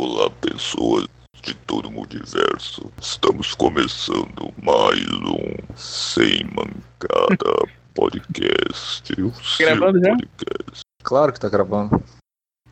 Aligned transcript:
Olá, 0.00 0.30
pessoas 0.30 1.08
de 1.42 1.52
todo 1.66 1.88
o 1.88 1.90
multiverso. 1.90 2.88
Estamos 3.02 3.52
começando 3.52 4.54
mais 4.62 5.04
um 5.10 5.76
Sem 5.76 6.44
Mancada 6.54 7.66
Podcast. 7.94 9.12
O 9.20 9.34
seu 9.42 9.66
Gravando 9.66 9.98
já? 9.98 10.10
podcast. 10.10 10.82
Claro 11.02 11.32
que 11.32 11.40
tá 11.40 11.48
gravando. 11.48 12.00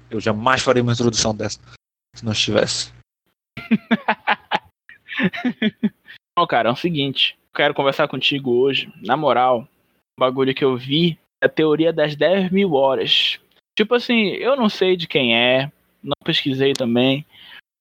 Eu 0.08 0.20
jamais 0.20 0.62
faria 0.62 0.84
uma 0.84 0.92
introdução 0.92 1.34
dessa 1.34 1.58
se 2.14 2.24
não 2.24 2.30
estivesse. 2.30 2.92
Não, 6.38 6.46
cara, 6.46 6.68
é 6.68 6.72
o 6.72 6.76
seguinte. 6.76 7.36
Quero 7.52 7.74
conversar 7.74 8.06
contigo 8.06 8.52
hoje. 8.52 8.88
Na 9.02 9.16
moral, 9.16 9.66
o 10.16 10.20
bagulho 10.20 10.54
que 10.54 10.64
eu 10.64 10.76
vi 10.76 11.18
é 11.42 11.46
a 11.46 11.48
teoria 11.48 11.92
das 11.92 12.14
10 12.14 12.52
mil 12.52 12.74
horas. 12.74 13.40
Tipo 13.76 13.96
assim, 13.96 14.28
eu 14.28 14.54
não 14.54 14.68
sei 14.68 14.96
de 14.96 15.08
quem 15.08 15.36
é, 15.36 15.72
não 16.06 16.14
pesquisei 16.24 16.72
também. 16.72 17.24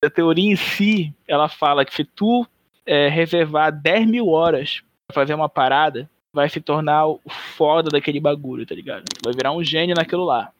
A 0.03 0.09
teoria 0.09 0.51
em 0.51 0.55
si, 0.55 1.13
ela 1.27 1.47
fala 1.47 1.85
que 1.85 1.93
se 1.93 2.03
tu 2.03 2.45
é, 2.85 3.07
reservar 3.07 3.71
10 3.71 4.07
mil 4.07 4.29
horas 4.29 4.81
pra 5.07 5.15
fazer 5.15 5.33
uma 5.33 5.49
parada, 5.49 6.09
vai 6.33 6.49
se 6.49 6.59
tornar 6.59 7.07
o 7.07 7.21
foda 7.29 7.89
daquele 7.89 8.19
bagulho, 8.19 8.65
tá 8.65 8.75
ligado? 8.75 9.05
Vai 9.23 9.33
virar 9.33 9.51
um 9.51 9.63
gênio 9.63 9.95
naquilo 9.95 10.25
lá. 10.25 10.51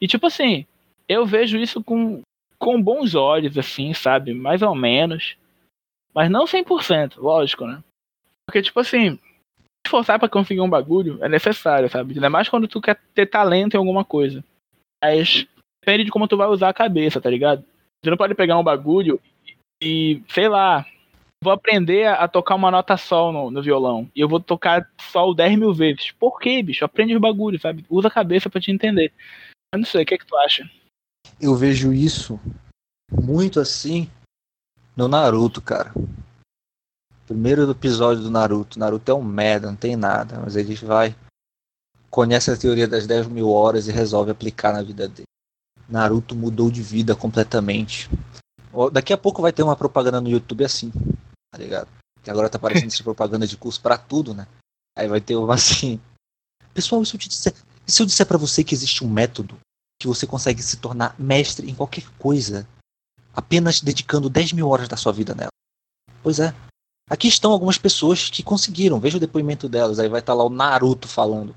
E 0.00 0.06
tipo 0.06 0.26
assim, 0.26 0.66
eu 1.08 1.24
vejo 1.24 1.56
isso 1.58 1.82
com, 1.82 2.22
com 2.58 2.82
bons 2.82 3.14
olhos, 3.14 3.56
assim, 3.56 3.94
sabe? 3.94 4.34
Mais 4.34 4.62
ou 4.62 4.74
menos. 4.74 5.36
Mas 6.14 6.30
não 6.30 6.44
100%, 6.44 7.16
lógico, 7.16 7.66
né? 7.66 7.82
Porque, 8.46 8.60
tipo 8.60 8.80
assim, 8.80 9.18
esforçar 9.86 10.18
pra 10.18 10.28
conseguir 10.28 10.60
um 10.60 10.68
bagulho 10.68 11.18
é 11.22 11.28
necessário, 11.28 11.88
sabe? 11.88 12.14
Ainda 12.14 12.28
mais 12.28 12.48
quando 12.48 12.68
tu 12.68 12.80
quer 12.80 13.00
ter 13.14 13.26
talento 13.26 13.74
em 13.74 13.78
alguma 13.78 14.04
coisa. 14.04 14.44
Mas 15.02 15.46
depende 15.82 16.04
de 16.04 16.10
como 16.10 16.28
tu 16.28 16.36
vai 16.36 16.48
usar 16.48 16.68
a 16.68 16.74
cabeça, 16.74 17.20
tá 17.20 17.28
ligado? 17.28 17.64
Tu 18.02 18.10
não 18.10 18.16
pode 18.16 18.34
pegar 18.34 18.58
um 18.58 18.64
bagulho 18.64 19.20
e, 19.82 20.22
sei 20.28 20.48
lá, 20.48 20.86
vou 21.42 21.52
aprender 21.52 22.06
a 22.06 22.28
tocar 22.28 22.54
uma 22.54 22.70
nota 22.70 22.96
sol 22.96 23.32
no, 23.32 23.50
no 23.50 23.62
violão. 23.62 24.08
E 24.14 24.20
eu 24.20 24.28
vou 24.28 24.38
tocar 24.38 24.88
sol 25.10 25.34
10 25.34 25.58
mil 25.58 25.74
vezes. 25.74 26.12
Por 26.12 26.38
quê, 26.38 26.62
bicho? 26.62 26.84
Aprende 26.84 27.14
os 27.14 27.20
bagulhos, 27.20 27.60
sabe? 27.60 27.84
Usa 27.90 28.08
a 28.08 28.12
cabeça 28.12 28.48
pra 28.48 28.60
te 28.60 28.70
entender. 28.70 29.12
Eu 29.74 29.80
não 29.80 29.86
sei, 29.86 30.02
o 30.02 30.06
que 30.06 30.14
é 30.14 30.18
que 30.18 30.26
tu 30.26 30.36
acha? 30.36 30.70
Eu 31.40 31.56
vejo 31.56 31.92
isso 31.92 32.38
muito 33.10 33.58
assim 33.58 34.08
no 34.96 35.08
Naruto, 35.08 35.60
cara. 35.60 35.92
Primeiro 37.26 37.68
episódio 37.70 38.22
do 38.22 38.30
Naruto. 38.30 38.78
Naruto 38.78 39.10
é 39.10 39.14
um 39.14 39.22
merda, 39.22 39.68
não 39.68 39.76
tem 39.76 39.96
nada. 39.96 40.38
Mas 40.38 40.54
ele 40.54 40.74
vai, 40.76 41.14
conhece 42.10 42.50
a 42.50 42.56
teoria 42.56 42.86
das 42.86 43.06
10 43.06 43.26
mil 43.26 43.50
horas 43.50 43.88
e 43.88 43.92
resolve 43.92 44.30
aplicar 44.30 44.72
na 44.72 44.82
vida 44.82 45.08
dele. 45.08 45.26
Naruto 45.92 46.34
mudou 46.34 46.70
de 46.70 46.82
vida 46.82 47.14
completamente. 47.14 48.08
Daqui 48.90 49.12
a 49.12 49.18
pouco 49.18 49.42
vai 49.42 49.52
ter 49.52 49.62
uma 49.62 49.76
propaganda 49.76 50.20
no 50.20 50.30
YouTube 50.30 50.64
assim, 50.64 50.90
tá 51.52 51.58
ligado? 51.58 51.88
Que 52.22 52.30
agora 52.30 52.48
tá 52.48 52.56
aparecendo 52.56 52.88
essa 52.90 53.02
propaganda 53.02 53.46
de 53.46 53.58
curso 53.58 53.80
pra 53.80 53.98
tudo, 53.98 54.32
né? 54.32 54.46
Aí 54.96 55.06
vai 55.06 55.20
ter 55.20 55.36
uma 55.36 55.54
assim. 55.54 56.00
Pessoal, 56.72 57.02
e 57.02 57.06
se 57.06 57.14
eu 57.14 57.20
te 57.20 57.28
disser, 57.28 57.54
e 57.86 57.92
se 57.92 58.02
eu 58.02 58.06
disser 58.06 58.26
pra 58.26 58.38
você 58.38 58.64
que 58.64 58.74
existe 58.74 59.04
um 59.04 59.08
método 59.08 59.58
que 60.00 60.08
você 60.08 60.26
consegue 60.26 60.62
se 60.62 60.78
tornar 60.78 61.14
mestre 61.18 61.70
em 61.70 61.74
qualquer 61.74 62.08
coisa, 62.18 62.66
apenas 63.34 63.82
dedicando 63.82 64.30
10 64.30 64.54
mil 64.54 64.68
horas 64.70 64.88
da 64.88 64.96
sua 64.96 65.12
vida 65.12 65.34
nela? 65.34 65.50
Pois 66.22 66.40
é. 66.40 66.54
Aqui 67.10 67.28
estão 67.28 67.52
algumas 67.52 67.76
pessoas 67.76 68.30
que 68.30 68.42
conseguiram. 68.42 68.98
Veja 68.98 69.18
o 69.18 69.20
depoimento 69.20 69.68
delas. 69.68 69.98
Aí 69.98 70.08
vai 70.08 70.20
estar 70.20 70.32
lá 70.32 70.44
o 70.44 70.48
Naruto 70.48 71.06
falando. 71.06 71.54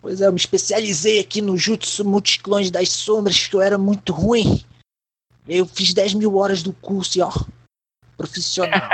Pois 0.00 0.20
é, 0.20 0.26
eu 0.26 0.32
me 0.32 0.38
especializei 0.38 1.20
aqui 1.20 1.42
no 1.42 1.56
Jutsu 1.58 2.04
Multiclones 2.04 2.70
das 2.70 2.88
Sombras, 2.88 3.46
que 3.46 3.54
eu 3.54 3.60
era 3.60 3.76
muito 3.76 4.12
ruim. 4.12 4.64
Eu 5.46 5.66
fiz 5.66 5.92
10 5.92 6.14
mil 6.14 6.36
horas 6.36 6.62
do 6.62 6.72
curso 6.72 7.18
e 7.18 7.22
ó, 7.22 7.30
profissional. 8.16 8.88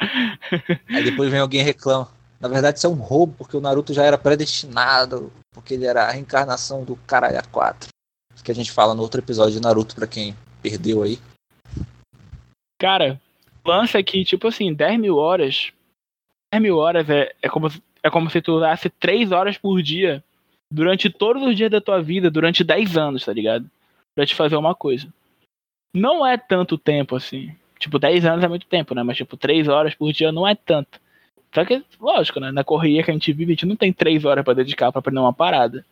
Aí 0.88 1.04
depois 1.04 1.30
vem 1.30 1.38
alguém 1.40 1.60
e 1.60 1.64
reclama. 1.64 2.08
Na 2.40 2.48
verdade, 2.48 2.78
isso 2.78 2.86
é 2.88 2.90
um 2.90 2.94
roubo, 2.94 3.34
porque 3.38 3.56
o 3.56 3.60
Naruto 3.60 3.94
já 3.94 4.02
era 4.02 4.18
predestinado, 4.18 5.32
porque 5.52 5.74
ele 5.74 5.86
era 5.86 6.04
a 6.08 6.10
reencarnação 6.10 6.82
do 6.84 6.96
Caralho 7.06 7.40
4. 7.52 7.88
Isso 8.34 8.42
que 8.42 8.50
a 8.50 8.54
gente 8.54 8.72
fala 8.72 8.94
no 8.94 9.02
outro 9.02 9.20
episódio 9.20 9.52
de 9.52 9.60
Naruto, 9.60 9.94
pra 9.94 10.08
quem 10.08 10.36
perdeu 10.60 11.02
aí. 11.04 11.20
Cara, 12.80 13.20
o 13.64 13.68
lance 13.68 13.96
é 13.96 14.02
que, 14.02 14.24
tipo 14.24 14.48
assim, 14.48 14.74
10 14.74 14.98
mil 14.98 15.16
horas. 15.18 15.70
10 16.52 16.60
mil 16.62 16.78
horas 16.78 17.08
é, 17.08 17.32
é, 17.40 17.48
como, 17.48 17.70
se- 17.70 17.82
é 18.02 18.10
como 18.10 18.28
se 18.28 18.42
tu 18.42 18.56
usasse 18.56 18.90
3 18.90 19.30
horas 19.30 19.56
por 19.56 19.80
dia 19.80 20.22
durante 20.72 21.10
todos 21.10 21.42
os 21.42 21.54
dias 21.54 21.70
da 21.70 21.80
tua 21.80 22.00
vida, 22.02 22.30
durante 22.30 22.64
10 22.64 22.96
anos, 22.96 23.24
tá 23.24 23.32
ligado? 23.32 23.70
Pra 24.14 24.26
te 24.26 24.34
fazer 24.34 24.56
uma 24.56 24.74
coisa. 24.74 25.06
Não 25.94 26.26
é 26.26 26.36
tanto 26.38 26.78
tempo 26.78 27.16
assim. 27.16 27.54
Tipo, 27.78 27.98
10 27.98 28.24
anos 28.24 28.44
é 28.44 28.48
muito 28.48 28.66
tempo, 28.66 28.94
né? 28.94 29.02
Mas, 29.02 29.16
tipo, 29.16 29.36
3 29.36 29.68
horas 29.68 29.94
por 29.94 30.12
dia 30.12 30.32
não 30.32 30.46
é 30.48 30.54
tanto. 30.54 31.00
Só 31.54 31.64
que, 31.64 31.84
lógico, 32.00 32.40
né? 32.40 32.50
Na 32.50 32.64
correria 32.64 33.02
que 33.02 33.10
a 33.10 33.14
gente 33.14 33.32
vive, 33.32 33.52
a 33.52 33.54
gente 33.54 33.66
não 33.66 33.76
tem 33.76 33.92
3 33.92 34.24
horas 34.24 34.44
pra 34.44 34.54
dedicar 34.54 34.90
pra 34.90 35.00
aprender 35.00 35.20
uma 35.20 35.32
parada. 35.32 35.84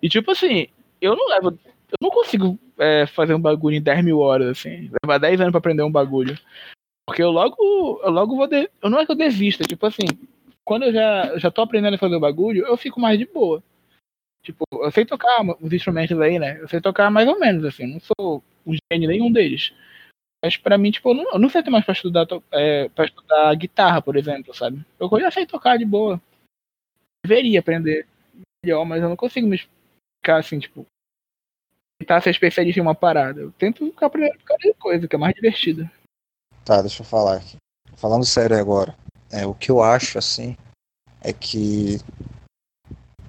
E, 0.00 0.08
tipo 0.08 0.30
assim, 0.30 0.68
eu 1.00 1.16
não 1.16 1.28
levo. 1.28 1.48
Eu 1.48 1.96
não 2.00 2.10
consigo 2.10 2.58
é, 2.78 3.06
fazer 3.06 3.34
um 3.34 3.40
bagulho 3.40 3.76
em 3.76 3.82
10 3.82 4.04
mil 4.04 4.20
horas, 4.20 4.48
assim. 4.48 4.90
Levar 5.02 5.18
10 5.18 5.40
anos 5.40 5.50
pra 5.50 5.58
aprender 5.58 5.82
um 5.82 5.90
bagulho. 5.90 6.38
Porque 7.06 7.22
eu 7.22 7.32
logo, 7.32 7.56
eu 8.04 8.10
logo 8.10 8.36
vou. 8.36 8.46
De... 8.46 8.70
eu 8.80 8.88
Não 8.88 9.00
é 9.00 9.06
que 9.06 9.10
eu 9.10 9.16
desista, 9.16 9.64
tipo 9.64 9.84
assim, 9.84 10.04
quando 10.64 10.84
eu 10.84 10.92
já, 10.92 11.38
já 11.38 11.50
tô 11.50 11.62
aprendendo 11.62 11.94
a 11.94 11.98
fazer 11.98 12.14
o 12.14 12.20
bagulho, 12.20 12.64
eu 12.64 12.76
fico 12.76 13.00
mais 13.00 13.18
de 13.18 13.26
boa. 13.26 13.60
Tipo, 14.42 14.64
eu 14.72 14.90
sei 14.90 15.04
tocar 15.04 15.42
os 15.60 15.72
instrumentos 15.72 16.18
aí, 16.20 16.38
né? 16.38 16.58
Eu 16.60 16.68
sei 16.68 16.80
tocar 16.80 17.10
mais 17.10 17.28
ou 17.28 17.38
menos, 17.38 17.64
assim, 17.64 17.86
não 17.86 18.00
sou 18.00 18.42
um 18.66 18.74
gênio 18.90 19.08
nenhum 19.08 19.30
deles. 19.30 19.72
Mas 20.42 20.56
pra 20.56 20.78
mim, 20.78 20.90
tipo, 20.90 21.10
eu 21.10 21.38
não, 21.38 21.50
sei 21.50 21.62
mais 21.64 21.84
pra 21.84 21.92
estudar, 21.92 22.26
é, 22.50 22.88
pra 22.88 23.04
estudar 23.04 23.54
guitarra, 23.54 24.00
por 24.00 24.16
exemplo, 24.16 24.54
sabe? 24.54 24.84
Eu 24.98 25.20
já 25.20 25.30
sei 25.30 25.46
tocar 25.46 25.76
de 25.76 25.84
boa. 25.84 26.20
Deveria 27.24 27.60
aprender 27.60 28.06
melhor, 28.64 28.84
mas 28.86 29.02
eu 29.02 29.08
não 29.10 29.16
consigo 29.16 29.46
me 29.46 29.58
ficar 29.58 30.38
assim, 30.38 30.58
tipo, 30.58 30.86
tentar 32.00 32.22
ser 32.22 32.30
especialista 32.30 32.80
em 32.80 32.82
uma 32.82 32.94
parada. 32.94 33.42
Eu 33.42 33.52
tento 33.52 33.84
ficar 33.84 34.06
aprendendo 34.06 34.38
qualquer 34.46 34.74
coisa, 34.74 35.06
que 35.06 35.14
é 35.14 35.18
mais 35.18 35.34
divertida. 35.34 35.90
Tá, 36.64 36.80
deixa 36.80 37.02
eu 37.02 37.06
falar 37.06 37.36
aqui. 37.36 37.56
Falando 37.96 38.24
sério 38.24 38.56
agora, 38.56 38.96
é, 39.30 39.44
o 39.44 39.54
que 39.54 39.70
eu 39.70 39.82
acho, 39.82 40.16
assim, 40.16 40.56
é 41.20 41.34
que. 41.34 41.98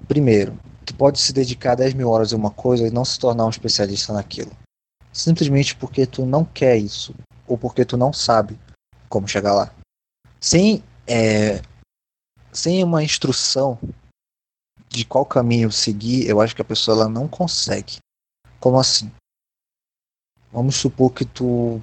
Primeiro, 0.08 0.58
tu 0.82 0.94
pode 0.94 1.20
se 1.20 1.32
dedicar 1.32 1.74
10 1.74 1.94
mil 1.94 2.10
horas 2.10 2.32
a 2.32 2.36
uma 2.36 2.50
coisa 2.50 2.86
e 2.86 2.90
não 2.90 3.04
se 3.04 3.18
tornar 3.18 3.46
um 3.46 3.50
especialista 3.50 4.12
naquilo. 4.12 4.50
Simplesmente 5.12 5.76
porque 5.76 6.06
tu 6.06 6.26
não 6.26 6.44
quer 6.44 6.76
isso. 6.76 7.14
Ou 7.46 7.56
porque 7.56 7.84
tu 7.84 7.96
não 7.96 8.12
sabe 8.12 8.58
como 9.08 9.28
chegar 9.28 9.54
lá. 9.54 9.74
Sem, 10.40 10.82
é, 11.06 11.60
sem 12.52 12.82
uma 12.82 13.02
instrução 13.02 13.78
de 14.88 15.04
qual 15.04 15.24
caminho 15.24 15.72
seguir, 15.72 16.28
eu 16.28 16.40
acho 16.40 16.54
que 16.54 16.62
a 16.62 16.64
pessoa 16.64 16.96
ela 16.96 17.08
não 17.08 17.26
consegue. 17.26 17.98
Como 18.60 18.78
assim? 18.78 19.10
Vamos 20.52 20.76
supor 20.76 21.12
que 21.12 21.24
tu 21.24 21.82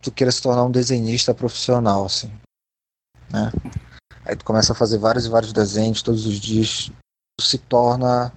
tu 0.00 0.12
queira 0.12 0.32
se 0.32 0.42
tornar 0.42 0.64
um 0.64 0.70
desenhista 0.70 1.34
profissional, 1.34 2.04
assim, 2.04 2.28
né? 3.30 3.50
Aí 4.24 4.36
tu 4.36 4.44
começa 4.44 4.72
a 4.72 4.76
fazer 4.76 4.98
vários 4.98 5.26
e 5.26 5.28
vários 5.28 5.52
desenhos 5.52 6.02
todos 6.02 6.26
os 6.26 6.38
dias, 6.38 6.90
se 7.40 7.58
torna 7.58 8.32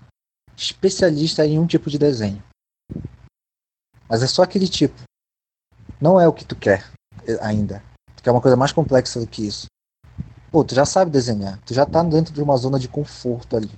especialista 0.56 1.46
em 1.46 1.60
um 1.60 1.66
tipo 1.66 1.90
de 1.90 1.98
desenho. 1.98 2.44
Mas 4.08 4.22
é 4.22 4.28
só 4.28 4.44
aquele 4.44 4.68
tipo. 4.68 5.02
Não 6.00 6.20
é 6.20 6.28
o 6.28 6.34
que 6.34 6.46
tu 6.46 6.56
quer 6.56 6.92
eh, 7.28 7.38
ainda. 7.42 7.84
Tu 8.16 8.24
quer 8.24 8.32
uma 8.32 8.42
coisa 8.42 8.58
mais 8.58 8.72
complexa 8.72 9.20
do 9.20 9.28
que 9.28 9.48
isso. 9.48 9.68
Pô, 10.52 10.64
tu 10.64 10.76
já 10.76 10.86
sabe 10.86 11.10
desenhar, 11.10 11.60
tu 11.66 11.74
já 11.74 11.86
tá 11.86 12.04
dentro 12.04 12.34
de 12.34 12.42
uma 12.42 12.58
zona 12.58 12.78
de 12.78 12.90
conforto 12.90 13.56
ali. 13.56 13.72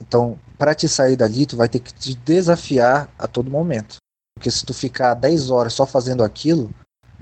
Então, 0.00 0.38
para 0.58 0.74
te 0.74 0.88
sair 0.88 1.16
dali, 1.16 1.46
tu 1.46 1.56
vai 1.56 1.68
ter 1.68 1.78
que 1.78 1.94
te 1.94 2.16
desafiar 2.16 3.08
a 3.16 3.28
todo 3.28 3.50
momento. 3.50 3.96
Porque 4.34 4.50
se 4.50 4.66
tu 4.66 4.74
ficar 4.74 5.14
10 5.14 5.50
horas 5.50 5.72
só 5.72 5.86
fazendo 5.86 6.24
aquilo, 6.24 6.74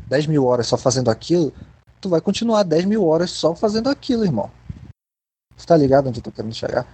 10 0.09 0.26
mil 0.26 0.47
horas 0.47 0.67
só 0.67 0.79
fazendo 0.79 1.11
aquilo, 1.11 1.53
tu 2.00 2.09
vai 2.09 2.20
continuar 2.20 2.62
10 2.62 2.87
mil 2.87 3.05
horas 3.05 3.31
só 3.31 3.55
fazendo 3.55 3.91
aquilo, 3.91 4.25
irmão. 4.25 4.50
Tu 5.61 5.67
tá 5.67 5.77
ligado 5.77 6.09
onde 6.09 6.21
eu 6.21 6.25
tô 6.25 6.33
querendo 6.33 6.55
chegar? 6.55 6.87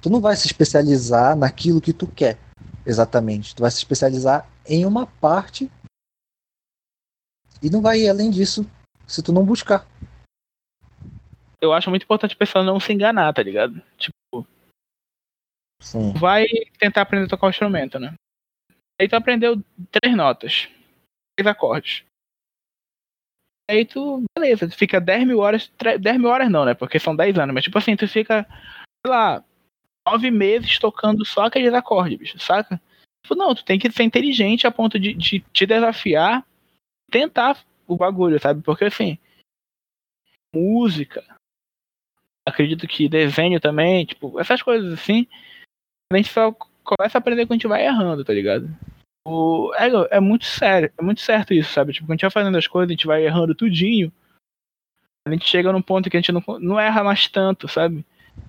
Tu 0.00 0.08
não 0.08 0.18
vai 0.18 0.34
se 0.34 0.46
especializar 0.46 1.36
naquilo 1.36 1.80
que 1.80 1.92
tu 1.92 2.06
quer, 2.06 2.38
exatamente. 2.86 3.54
Tu 3.54 3.60
vai 3.60 3.70
se 3.70 3.76
especializar 3.76 4.48
em 4.66 4.86
uma 4.86 5.06
parte 5.06 5.70
e 7.62 7.68
não 7.68 7.82
vai 7.82 8.00
ir 8.00 8.08
além 8.08 8.30
disso 8.30 8.64
se 9.06 9.22
tu 9.22 9.30
não 9.30 9.44
buscar. 9.44 9.86
eu 11.60 11.72
acho 11.72 11.90
muito 11.90 12.04
importante 12.04 12.34
a 12.34 12.38
pessoa 12.38 12.64
não 12.64 12.80
se 12.80 12.92
enganar, 12.92 13.32
tá 13.34 13.42
ligado? 13.42 13.82
Tipo, 13.98 14.46
Sim. 15.82 16.14
vai 16.14 16.46
tentar 16.78 17.02
aprender 17.02 17.26
a 17.26 17.28
tocar 17.28 17.48
o 17.48 17.50
instrumento, 17.50 17.98
né? 17.98 18.14
Aí 18.98 19.06
tu 19.06 19.16
aprendeu 19.16 19.62
três 19.90 20.16
notas, 20.16 20.68
três 21.36 21.46
acordes. 21.46 22.07
Aí 23.70 23.84
tu, 23.84 24.24
beleza, 24.36 24.68
tu 24.68 24.76
fica 24.76 25.00
10 25.00 25.26
mil 25.26 25.38
horas, 25.40 25.68
tre- 25.76 25.98
10 25.98 26.18
mil 26.18 26.28
horas 26.30 26.50
não, 26.50 26.64
né? 26.64 26.74
Porque 26.74 26.98
são 26.98 27.14
10 27.14 27.38
anos, 27.38 27.54
mas 27.54 27.64
tipo 27.64 27.76
assim, 27.76 27.96
tu 27.96 28.08
fica, 28.08 28.46
sei 29.04 29.10
lá, 29.12 29.44
nove 30.06 30.30
meses 30.30 30.78
tocando 30.78 31.24
só 31.24 31.44
aqueles 31.46 31.74
acordes, 31.74 32.18
bicho, 32.18 32.38
saca? 32.38 32.80
Tipo, 33.22 33.34
não, 33.34 33.54
tu 33.54 33.64
tem 33.64 33.78
que 33.78 33.90
ser 33.90 34.04
inteligente 34.04 34.66
a 34.66 34.70
ponto 34.70 34.98
de, 34.98 35.12
de 35.12 35.40
te 35.52 35.66
desafiar, 35.66 36.46
tentar 37.10 37.62
o 37.86 37.96
bagulho, 37.96 38.40
sabe? 38.40 38.62
Porque 38.62 38.86
assim, 38.86 39.18
música, 40.54 41.22
acredito 42.48 42.86
que 42.88 43.08
desenho 43.08 43.60
também, 43.60 44.06
tipo, 44.06 44.40
essas 44.40 44.62
coisas 44.62 44.94
assim, 44.94 45.26
a 46.10 46.16
gente 46.16 46.30
só 46.30 46.52
começa 46.52 47.18
a 47.18 47.20
aprender 47.20 47.44
quando 47.44 47.52
a 47.52 47.56
gente 47.56 47.66
vai 47.68 47.84
errando, 47.84 48.24
tá 48.24 48.32
ligado? 48.32 48.66
O, 49.26 49.72
é, 49.74 50.16
é 50.16 50.20
muito 50.20 50.44
sério, 50.44 50.90
é 50.96 51.02
muito 51.02 51.20
certo 51.20 51.52
isso, 51.52 51.72
sabe? 51.72 51.92
Tipo, 51.92 52.06
quando 52.06 52.12
a 52.12 52.14
gente 52.14 52.22
vai 52.22 52.30
fazendo 52.30 52.58
as 52.58 52.66
coisas, 52.66 52.88
a 52.88 52.92
gente 52.92 53.06
vai 53.06 53.24
errando 53.24 53.54
tudinho, 53.54 54.12
a 55.26 55.30
gente 55.30 55.44
chega 55.44 55.72
num 55.72 55.82
ponto 55.82 56.08
que 56.08 56.16
a 56.16 56.20
gente 56.20 56.32
não, 56.32 56.42
não 56.58 56.80
erra 56.80 57.04
mais 57.04 57.28
tanto, 57.28 57.68
sabe? 57.68 58.04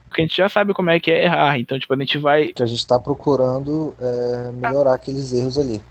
Porque 0.08 0.22
a 0.22 0.26
gente 0.26 0.38
já 0.38 0.50
sabe 0.50 0.74
como 0.74 0.90
é 0.90 1.00
que 1.00 1.12
é 1.12 1.26
errar, 1.26 1.60
então, 1.60 1.78
tipo, 1.78 1.94
a 1.94 1.98
gente 1.98 2.18
vai. 2.18 2.48
Que 2.48 2.64
a 2.64 2.66
gente 2.66 2.86
tá 2.86 3.00
procurando 3.00 3.96
é, 4.00 4.52
melhorar 4.52 4.94
aqueles 4.94 5.34
erros 5.34 5.58
ali. 5.58 5.82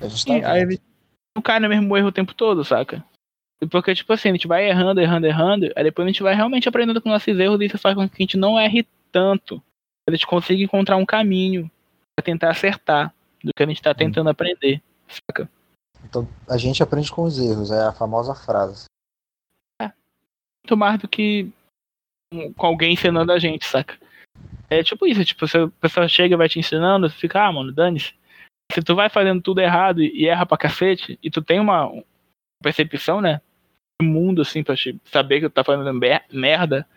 A 0.00 0.08
gente 0.08 0.24
tá 0.24 0.34
Sim, 0.34 0.44
aí 0.44 0.62
a 0.62 0.70
gente 0.70 0.82
não 1.36 1.42
cai 1.42 1.58
no 1.60 1.68
mesmo 1.68 1.96
erro 1.96 2.08
o 2.08 2.12
tempo 2.12 2.34
todo, 2.34 2.64
saca? 2.64 3.04
Porque, 3.70 3.94
tipo 3.94 4.12
assim, 4.12 4.28
a 4.28 4.32
gente 4.32 4.46
vai 4.46 4.68
errando, 4.68 5.00
errando, 5.00 5.26
errando, 5.26 5.72
aí 5.74 5.84
depois 5.84 6.04
a 6.04 6.08
gente 6.10 6.22
vai 6.22 6.34
realmente 6.34 6.68
aprendendo 6.68 7.00
com 7.00 7.08
nossos 7.08 7.38
erros 7.38 7.60
e 7.60 7.66
isso 7.66 7.78
faz 7.78 7.94
com 7.94 8.08
que 8.08 8.22
a 8.22 8.22
gente 8.22 8.36
não 8.36 8.58
erre 8.58 8.86
tanto. 9.10 9.62
A 10.08 10.12
gente 10.12 10.26
consiga 10.26 10.62
encontrar 10.62 10.96
um 10.96 11.06
caminho 11.06 11.70
pra 12.14 12.24
tentar 12.24 12.50
acertar 12.50 13.12
do 13.44 13.52
que 13.54 13.62
a 13.62 13.66
gente 13.66 13.82
tá 13.82 13.94
tentando 13.94 14.30
aprender, 14.30 14.82
saca? 15.06 15.48
Então 16.04 16.26
a 16.48 16.56
gente 16.56 16.82
aprende 16.82 17.12
com 17.12 17.22
os 17.22 17.38
erros, 17.38 17.70
é 17.70 17.86
a 17.86 17.92
famosa 17.92 18.34
frase. 18.34 18.86
Muito 20.64 20.76
mais 20.78 20.98
do 20.98 21.06
que 21.06 21.52
com 22.56 22.66
alguém 22.66 22.94
ensinando 22.94 23.30
a 23.30 23.38
gente, 23.38 23.66
saca? 23.66 23.98
É 24.70 24.82
tipo 24.82 25.06
isso, 25.06 25.22
tipo, 25.24 25.46
se 25.46 25.58
a 25.58 25.68
pessoa 25.68 26.08
chega 26.08 26.34
e 26.34 26.38
vai 26.38 26.48
te 26.48 26.58
ensinando, 26.58 27.08
você 27.08 27.16
fica, 27.16 27.44
ah, 27.44 27.52
mano, 27.52 27.70
dane-se. 27.70 28.14
Se 28.72 28.82
tu 28.82 28.94
vai 28.94 29.10
fazendo 29.10 29.42
tudo 29.42 29.60
errado 29.60 30.02
e 30.02 30.26
erra 30.26 30.46
pra 30.46 30.56
cacete, 30.56 31.18
e 31.22 31.30
tu 31.30 31.42
tem 31.42 31.60
uma 31.60 31.92
percepção, 32.62 33.20
né? 33.20 33.42
Do 34.00 34.08
mundo, 34.08 34.40
assim, 34.40 34.64
pra 34.64 34.74
saber 35.04 35.40
que 35.40 35.48
tu 35.50 35.52
tá 35.52 35.62
fazendo 35.62 35.92
merda, 36.32 36.88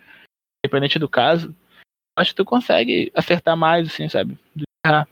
independente 0.63 0.97
do 0.97 1.09
caso, 1.09 1.53
acho 2.17 2.31
que 2.31 2.37
tu 2.37 2.45
consegue 2.45 3.11
acertar 3.13 3.57
mais, 3.57 3.87
assim, 3.87 4.07
sabe? 4.07 4.37
Do 4.55 4.63
que 4.63 4.87
errar. 4.87 5.07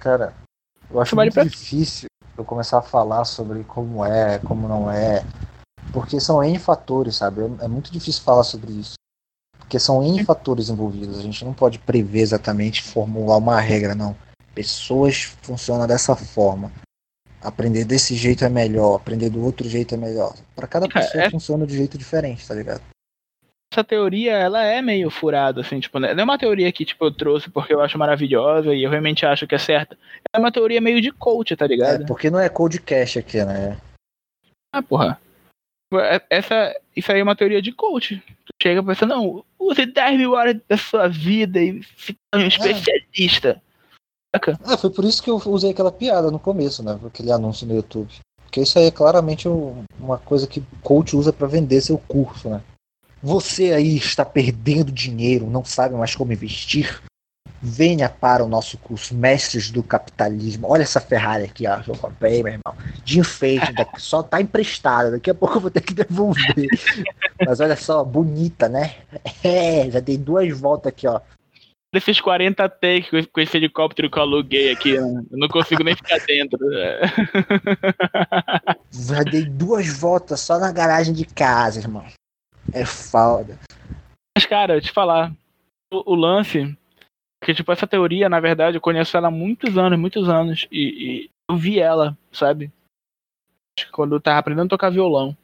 Cara, 0.00 0.34
eu 0.90 1.00
acho 1.00 1.14
muito 1.14 1.34
pra- 1.34 1.44
difícil 1.44 2.08
eu 2.36 2.44
começar 2.44 2.78
a 2.78 2.82
falar 2.82 3.24
sobre 3.24 3.62
como 3.64 4.04
é, 4.04 4.38
como 4.40 4.66
não 4.66 4.90
é, 4.90 5.22
porque 5.92 6.18
são 6.18 6.42
N 6.42 6.58
fatores, 6.58 7.16
sabe? 7.16 7.42
É 7.42 7.64
é 7.64 7.68
muito 7.68 7.92
difícil 7.92 8.22
falar 8.22 8.44
sobre 8.44 8.72
isso. 8.72 8.94
Porque 9.58 9.78
são 9.78 10.02
N 10.02 10.24
fatores 10.24 10.68
envolvidos, 10.68 11.18
a 11.18 11.22
gente 11.22 11.44
não 11.44 11.52
pode 11.52 11.78
prever 11.78 12.20
exatamente, 12.20 12.82
formular 12.82 13.36
uma 13.36 13.60
regra, 13.60 13.94
não. 13.94 14.16
Pessoas 14.54 15.22
funcionam 15.42 15.86
dessa 15.86 16.16
forma. 16.16 16.72
Aprender 17.42 17.84
desse 17.84 18.14
jeito 18.14 18.44
é 18.44 18.48
melhor, 18.48 18.96
aprender 18.96 19.30
do 19.30 19.42
outro 19.44 19.68
jeito 19.68 19.94
é 19.94 19.98
melhor. 19.98 20.34
Pra 20.56 20.66
cada 20.66 20.88
Cara, 20.88 21.04
pessoa 21.06 21.24
é- 21.24 21.30
funciona 21.30 21.66
de 21.66 21.76
jeito 21.76 21.96
diferente, 21.96 22.46
tá 22.46 22.54
ligado? 22.54 22.82
Essa 23.72 23.84
teoria, 23.84 24.32
ela 24.32 24.64
é 24.64 24.82
meio 24.82 25.08
furada, 25.10 25.60
assim, 25.60 25.78
tipo, 25.78 25.98
né? 26.00 26.12
não 26.12 26.22
é 26.22 26.24
uma 26.24 26.38
teoria 26.38 26.70
que, 26.72 26.84
tipo, 26.84 27.04
eu 27.04 27.12
trouxe 27.12 27.48
porque 27.48 27.72
eu 27.72 27.80
acho 27.80 27.96
maravilhosa 27.96 28.74
e 28.74 28.82
eu 28.82 28.90
realmente 28.90 29.24
acho 29.24 29.46
que 29.46 29.54
é 29.54 29.58
certa. 29.58 29.96
É 30.34 30.38
uma 30.38 30.50
teoria 30.50 30.80
meio 30.80 31.00
de 31.00 31.12
coach, 31.12 31.54
tá 31.54 31.66
ligado? 31.68 32.02
É, 32.02 32.06
porque 32.06 32.30
não 32.30 32.40
é 32.40 32.48
cold 32.48 32.80
cash 32.80 33.16
aqui, 33.16 33.44
né? 33.44 33.78
Ah, 34.74 34.82
porra. 34.82 35.20
É- 35.94 36.22
Essa, 36.30 36.74
isso 36.96 37.12
aí 37.12 37.20
é 37.20 37.22
uma 37.22 37.36
teoria 37.36 37.62
de 37.62 37.70
coach. 37.72 38.16
Tu 38.44 38.52
chega 38.60 38.82
pensando, 38.82 39.14
não, 39.14 39.44
use 39.58 39.86
10 39.86 40.18
mil 40.18 40.32
horas 40.32 40.56
da 40.68 40.76
sua 40.76 41.08
vida 41.08 41.60
e 41.60 41.80
fica 41.82 42.18
um 42.34 42.40
especialista. 42.46 43.62
Saca? 44.34 44.58
Ah, 44.64 44.76
foi 44.76 44.90
por 44.90 45.04
isso 45.04 45.22
que 45.22 45.30
eu 45.30 45.40
usei 45.46 45.70
aquela 45.70 45.92
piada 45.92 46.30
no 46.30 46.38
começo, 46.40 46.82
né? 46.82 46.98
Aquele 47.06 47.30
anúncio 47.32 47.66
no 47.66 47.74
YouTube. 47.74 48.12
Porque 48.44 48.60
isso 48.62 48.78
aí 48.80 48.86
é 48.86 48.90
claramente 48.90 49.48
um- 49.48 49.84
uma 49.98 50.18
coisa 50.18 50.46
que 50.46 50.60
coach 50.82 51.14
usa 51.16 51.32
pra 51.32 51.46
vender 51.46 51.80
seu 51.80 51.98
curso, 51.98 52.48
né? 52.48 52.60
Você 53.22 53.72
aí 53.72 53.96
está 53.96 54.24
perdendo 54.24 54.90
dinheiro, 54.90 55.46
não 55.50 55.64
sabe 55.64 55.94
mais 55.94 56.14
como 56.14 56.32
investir? 56.32 57.00
Venha 57.62 58.08
para 58.08 58.42
o 58.42 58.48
nosso 58.48 58.78
curso 58.78 59.14
Mestres 59.14 59.70
do 59.70 59.82
Capitalismo. 59.82 60.66
Olha 60.70 60.82
essa 60.82 60.98
Ferrari 61.00 61.44
aqui, 61.44 61.66
ó. 61.66 61.78
que 61.80 61.90
Eu 61.90 61.96
comprei, 61.96 62.42
meu 62.42 62.54
irmão. 62.54 62.74
De 63.04 63.18
enfeite, 63.20 63.70
daqui- 63.74 64.00
só 64.00 64.22
tá 64.22 64.40
emprestada. 64.40 65.10
Daqui 65.10 65.28
a 65.30 65.34
pouco 65.34 65.56
eu 65.56 65.60
vou 65.60 65.70
ter 65.70 65.82
que 65.82 65.92
devolver. 65.92 66.68
Mas 67.44 67.60
olha 67.60 67.76
só, 67.76 68.02
bonita, 68.02 68.66
né? 68.66 68.94
É, 69.44 69.90
já 69.90 70.00
dei 70.00 70.16
duas 70.16 70.58
voltas 70.58 70.88
aqui, 70.90 71.06
ó. 71.06 71.20
Desses 71.92 72.18
40 72.20 72.66
takes 72.68 73.10
com 73.30 73.40
esse- 73.40 73.56
helicóptero 73.56 74.08
que 74.10 74.16
eu 74.16 74.22
aluguei 74.22 74.72
aqui, 74.72 74.90
eu 74.92 75.26
não 75.32 75.48
consigo 75.48 75.82
nem 75.84 75.94
ficar 75.96 76.18
dentro. 76.26 76.58
É. 76.72 77.00
Já 78.90 79.22
dei 79.22 79.44
duas 79.44 79.86
voltas 79.98 80.40
só 80.40 80.58
na 80.58 80.72
garagem 80.72 81.12
de 81.12 81.24
casa, 81.26 81.80
irmão. 81.80 82.04
É 82.72 82.84
foda. 82.84 83.58
Mas, 84.36 84.46
cara, 84.46 84.76
eu 84.76 84.80
te 84.80 84.92
falar, 84.92 85.32
o, 85.92 86.12
o 86.12 86.14
lance, 86.14 86.76
que, 87.42 87.54
tipo, 87.54 87.70
essa 87.72 87.86
teoria, 87.86 88.28
na 88.28 88.40
verdade, 88.40 88.76
eu 88.76 88.80
conheço 88.80 89.16
ela 89.16 89.28
há 89.28 89.30
muitos 89.30 89.76
anos, 89.76 89.98
muitos 89.98 90.28
anos, 90.28 90.66
e, 90.70 91.24
e 91.26 91.30
eu 91.50 91.56
vi 91.56 91.78
ela, 91.78 92.16
sabe? 92.32 92.72
Acho 93.78 93.86
que 93.86 93.92
quando 93.92 94.14
eu 94.14 94.20
tava 94.20 94.38
aprendendo 94.38 94.66
a 94.66 94.70
tocar 94.70 94.90
violão. 94.90 95.36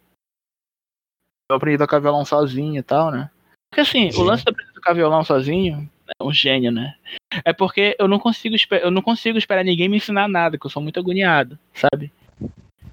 Eu 1.51 1.57
aprendi 1.57 1.77
a 1.77 1.87
tocar 1.87 2.01
violão 2.01 2.25
sozinho 2.25 2.79
e 2.79 2.83
tal, 2.83 3.11
né? 3.11 3.31
Porque, 3.71 3.81
assim, 3.81 4.09
o 4.09 4.13
Gênio. 4.13 4.25
lance 4.25 4.45
de 4.45 4.51
aprender 4.51 4.71
a 4.71 4.75
tocar 4.75 4.95
violão 4.95 5.25
sozinho 5.25 5.91
é 6.19 6.25
um 6.25 6.33
gênio, 6.33 6.71
né? 6.71 6.97
É 7.45 7.53
porque 7.53 7.97
eu 7.99 8.07
não 8.07 8.19
consigo, 8.19 8.55
eu 8.81 8.91
não 8.91 9.03
consigo 9.03 9.39
esperar 9.39 9.65
ninguém 9.65 9.89
me 9.89 9.97
ensinar 9.97 10.29
nada, 10.29 10.57
que 10.59 10.67
eu 10.67 10.71
sou 10.71 10.83
muito 10.83 10.99
agoniado, 10.99 11.59
sabe? 11.75 12.13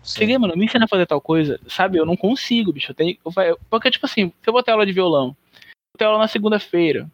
Cheguei, 0.03 0.38
mano, 0.38 0.55
me 0.55 0.65
ensina 0.65 0.85
a 0.85 0.88
fazer 0.88 1.05
tal 1.05 1.21
coisa, 1.21 1.59
sabe? 1.67 1.97
Eu 1.97 2.05
não 2.05 2.17
consigo, 2.17 2.73
bicho. 2.73 2.91
Eu 2.91 2.95
tenho, 2.95 3.17
eu 3.38 3.59
porque, 3.69 3.89
tipo 3.89 4.05
assim, 4.05 4.27
se 4.41 4.47
eu 4.47 4.53
vou 4.53 4.61
ter 4.61 4.71
aula 4.71 4.85
de 4.85 4.91
violão, 4.91 5.27
vou 5.27 5.97
ter 5.97 6.05
aula 6.05 6.19
na 6.19 6.27
segunda-feira, 6.27 7.09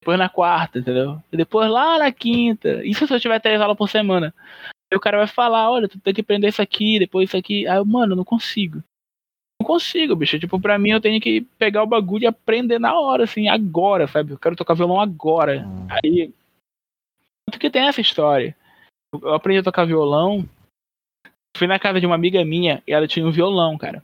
depois 0.00 0.18
na 0.18 0.28
quarta, 0.28 0.78
entendeu? 0.78 1.20
E 1.32 1.36
depois 1.36 1.70
lá 1.70 1.98
na 1.98 2.12
quinta. 2.12 2.84
Isso 2.84 3.06
se 3.06 3.14
eu 3.14 3.20
tiver 3.20 3.40
três 3.40 3.60
aulas 3.60 3.76
por 3.76 3.88
semana. 3.88 4.34
Aí 4.92 4.96
o 4.96 5.00
cara 5.00 5.18
vai 5.18 5.26
falar, 5.26 5.70
olha, 5.70 5.88
tu 5.88 5.98
tem 5.98 6.12
que 6.12 6.20
aprender 6.20 6.48
isso 6.48 6.60
aqui, 6.62 6.98
depois 6.98 7.28
isso 7.28 7.36
aqui. 7.36 7.66
Aí 7.66 7.76
eu, 7.76 7.84
mano, 7.84 8.12
eu 8.12 8.16
não 8.16 8.24
consigo. 8.24 8.82
Não 9.60 9.66
consigo, 9.66 10.16
bicho. 10.16 10.38
Tipo, 10.38 10.60
pra 10.60 10.78
mim 10.78 10.90
eu 10.90 11.00
tenho 11.00 11.20
que 11.20 11.42
pegar 11.58 11.82
o 11.82 11.86
bagulho 11.86 12.24
e 12.24 12.26
aprender 12.26 12.78
na 12.78 12.98
hora, 12.98 13.24
assim, 13.24 13.48
agora, 13.48 14.06
sabe? 14.08 14.32
Eu 14.32 14.38
quero 14.38 14.56
tocar 14.56 14.74
violão 14.74 15.00
agora. 15.00 15.64
Hum. 15.66 15.86
Aí. 15.88 16.32
Tanto 17.46 17.58
que 17.58 17.70
tem 17.70 17.86
essa 17.86 18.00
história. 18.00 18.56
Eu 19.14 19.34
aprendi 19.34 19.60
a 19.60 19.62
tocar 19.62 19.84
violão. 19.84 20.48
Fui 21.56 21.66
na 21.66 21.78
casa 21.78 22.00
de 22.00 22.06
uma 22.06 22.14
amiga 22.14 22.44
minha 22.44 22.82
e 22.86 22.92
ela 22.92 23.06
tinha 23.06 23.26
um 23.26 23.30
violão, 23.30 23.76
cara. 23.76 24.02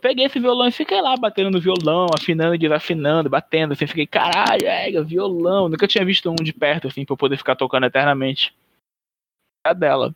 Peguei 0.00 0.24
esse 0.24 0.40
violão 0.40 0.66
e 0.66 0.72
fiquei 0.72 1.00
lá 1.00 1.14
batendo 1.16 1.50
no 1.50 1.60
violão, 1.60 2.06
afinando, 2.14 2.56
desafinando, 2.56 3.28
batendo, 3.28 3.72
assim, 3.72 3.86
fiquei, 3.86 4.06
caralho, 4.06 4.66
é, 4.66 4.90
violão. 5.02 5.68
Nunca 5.68 5.86
tinha 5.86 6.04
visto 6.04 6.30
um 6.30 6.34
de 6.34 6.52
perto, 6.52 6.88
assim, 6.88 7.04
pra 7.04 7.12
eu 7.12 7.18
poder 7.18 7.36
ficar 7.36 7.54
tocando 7.54 7.84
eternamente. 7.84 8.54
A 9.66 9.74
dela. 9.74 10.14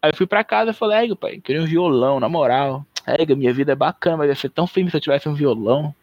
Aí 0.00 0.10
eu 0.10 0.16
fui 0.16 0.26
pra 0.26 0.44
casa 0.44 0.70
e 0.70 0.74
falei, 0.74 1.10
é, 1.10 1.14
pai, 1.14 1.40
queria 1.40 1.62
um 1.62 1.66
violão, 1.66 2.18
na 2.18 2.28
moral. 2.28 2.86
É, 3.06 3.34
minha 3.34 3.52
vida 3.52 3.72
é 3.72 3.76
bacana, 3.76 4.18
mas 4.18 4.28
ia 4.28 4.34
ser 4.34 4.50
tão 4.50 4.66
firme 4.66 4.90
se 4.90 4.96
eu 4.96 5.00
tivesse 5.00 5.28
um 5.28 5.34
violão. 5.34 5.94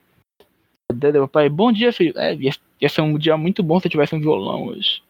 Meu 0.93 1.27
pai, 1.27 1.49
bom 1.49 1.71
dia, 1.71 1.91
filho. 1.91 2.17
É, 2.17 2.35
ia, 2.35 2.51
ia 2.79 2.89
ser 2.89 3.01
um 3.01 3.17
dia 3.17 3.35
muito 3.37 3.63
bom 3.63 3.79
se 3.79 3.87
eu 3.87 3.91
tivesse 3.91 4.15
um 4.15 4.19
violão 4.19 4.67
hoje. 4.67 5.01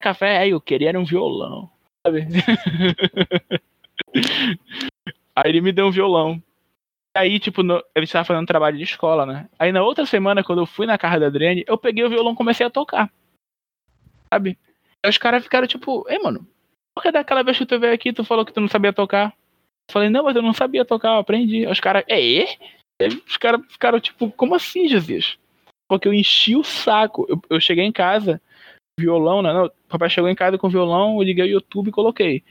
Café, 0.00 0.46
é, 0.46 0.48
eu 0.48 0.60
queria 0.60 0.88
era 0.88 0.98
um 0.98 1.04
violão. 1.04 1.70
Sabe? 2.06 2.26
Aí 5.34 5.50
ele 5.50 5.60
me 5.60 5.72
deu 5.72 5.86
um 5.86 5.90
violão. 5.90 6.42
Aí, 7.14 7.38
tipo, 7.38 7.62
no, 7.62 7.82
ele 7.94 8.04
estava 8.04 8.24
fazendo 8.24 8.46
trabalho 8.46 8.76
de 8.76 8.84
escola, 8.84 9.26
né? 9.26 9.48
Aí 9.58 9.70
na 9.70 9.82
outra 9.82 10.06
semana, 10.06 10.42
quando 10.42 10.60
eu 10.60 10.66
fui 10.66 10.86
na 10.86 10.96
casa 10.96 11.20
da 11.20 11.26
Adriane, 11.26 11.64
eu 11.66 11.76
peguei 11.76 12.04
o 12.04 12.08
violão 12.08 12.32
e 12.32 12.36
comecei 12.36 12.64
a 12.64 12.70
tocar. 12.70 13.12
Sabe? 14.32 14.58
Aí 15.04 15.10
os 15.10 15.18
caras 15.18 15.42
ficaram 15.42 15.66
tipo, 15.66 16.06
ei, 16.08 16.18
mano, 16.18 16.46
por 16.94 17.02
que 17.02 17.12
daquela 17.12 17.42
vez 17.42 17.58
que 17.58 17.66
tu 17.66 17.78
veio 17.78 17.92
aqui 17.92 18.12
tu 18.12 18.24
falou 18.24 18.44
que 18.44 18.52
tu 18.52 18.60
não 18.60 18.68
sabia 18.68 18.92
tocar? 18.92 19.34
Eu 19.88 19.92
falei, 19.92 20.08
não, 20.08 20.24
mas 20.24 20.36
eu 20.36 20.42
não 20.42 20.54
sabia 20.54 20.84
tocar, 20.84 21.14
eu 21.14 21.18
aprendi. 21.18 21.66
Aí 21.66 21.72
os 21.72 21.80
caras, 21.80 22.04
é? 22.08 22.16
Aí 22.16 23.22
os 23.26 23.36
caras 23.36 23.60
ficaram 23.68 24.00
tipo, 24.00 24.30
como 24.30 24.54
assim, 24.54 24.88
Jesus? 24.88 25.38
Porque 25.88 26.08
eu 26.08 26.14
enchi 26.14 26.56
o 26.56 26.64
saco. 26.64 27.26
Eu, 27.28 27.40
eu 27.50 27.60
cheguei 27.60 27.84
em 27.84 27.92
casa, 27.92 28.40
violão, 28.98 29.42
né? 29.42 29.52
Não, 29.52 29.66
o 29.66 29.70
papai 29.88 30.08
chegou 30.08 30.30
em 30.30 30.34
casa 30.34 30.56
com 30.56 30.70
violão, 30.70 31.16
eu 31.16 31.22
liguei 31.22 31.44
o 31.44 31.48
YouTube 31.48 31.88
e 31.88 31.92
coloquei. 31.92 32.42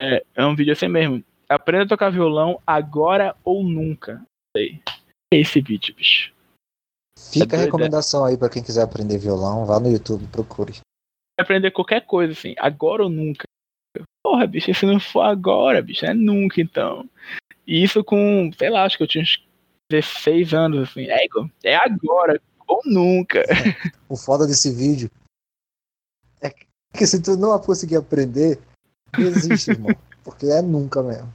É, 0.00 0.24
é 0.34 0.46
um 0.46 0.56
vídeo 0.56 0.72
assim 0.72 0.88
mesmo. 0.88 1.22
Aprenda 1.48 1.84
a 1.84 1.88
tocar 1.88 2.10
violão 2.10 2.60
agora 2.66 3.36
ou 3.44 3.62
nunca. 3.62 4.24
Sei. 4.56 4.80
É 5.32 5.38
esse 5.38 5.60
vídeo, 5.60 5.94
bicho. 5.94 6.32
Fica 7.18 7.56
É 7.56 7.60
a 7.60 7.62
recomendação 7.64 8.24
aí 8.24 8.36
pra 8.36 8.48
quem 8.48 8.62
quiser 8.62 8.82
aprender 8.82 9.18
violão, 9.18 9.66
vá 9.66 9.78
no 9.78 9.90
YouTube, 9.90 10.26
procure. 10.28 10.80
Aprender 11.38 11.70
qualquer 11.70 12.06
coisa, 12.06 12.32
assim, 12.32 12.54
agora 12.58 13.04
ou 13.04 13.10
nunca. 13.10 13.44
Porra, 14.24 14.46
bicho, 14.46 14.72
se 14.72 14.86
não 14.86 14.98
for 14.98 15.22
agora, 15.22 15.82
bicho, 15.82 16.06
é 16.06 16.14
nunca, 16.14 16.60
então. 16.60 17.08
E 17.66 17.82
isso 17.82 18.02
com, 18.02 18.50
sei 18.58 18.70
lá, 18.70 18.84
acho 18.84 18.96
que 18.96 19.02
eu 19.02 19.08
tinha 19.08 19.22
uns 19.22 19.44
16 19.90 20.54
anos, 20.54 20.88
assim. 20.88 21.06
É, 21.08 21.26
é 21.64 21.76
agora 21.76 22.40
ou 22.66 22.80
nunca. 22.84 23.44
O 24.08 24.16
foda 24.16 24.44
desse 24.44 24.74
vídeo 24.74 25.08
é, 26.42 26.52
Porque 26.90 27.06
se 27.06 27.22
tu 27.22 27.36
não 27.36 27.56
conseguir 27.60 27.96
aprender, 27.96 28.58
existe, 29.18 29.70
irmão. 29.72 29.94
Porque 30.24 30.46
é 30.46 30.62
nunca 30.62 31.02
mesmo. 31.02 31.32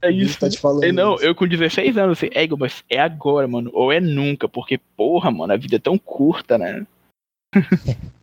É 0.00 0.10
isso. 0.10 0.38
Tá 0.38 0.48
te 0.48 0.58
falando 0.58 0.84
É, 0.84 0.92
não, 0.92 1.14
isso. 1.16 1.24
eu 1.24 1.34
com 1.34 1.46
16 1.46 1.96
anos, 1.96 2.18
assim, 2.18 2.28
é, 2.32 2.46
mas 2.56 2.84
é 2.88 3.00
agora, 3.00 3.48
mano. 3.48 3.70
Ou 3.74 3.92
é 3.92 4.00
nunca, 4.00 4.48
porque, 4.48 4.78
porra, 4.78 5.30
mano, 5.30 5.52
a 5.52 5.56
vida 5.56 5.76
é 5.76 5.80
tão 5.80 5.98
curta, 5.98 6.56
né? 6.56 6.86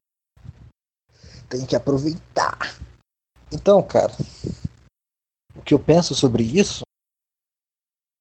Tem 1.50 1.66
que 1.66 1.76
aproveitar. 1.76 2.58
Então, 3.52 3.82
cara, 3.84 4.12
o 5.56 5.62
que 5.62 5.74
eu 5.74 5.80
penso 5.80 6.16
sobre 6.16 6.44
isso 6.44 6.82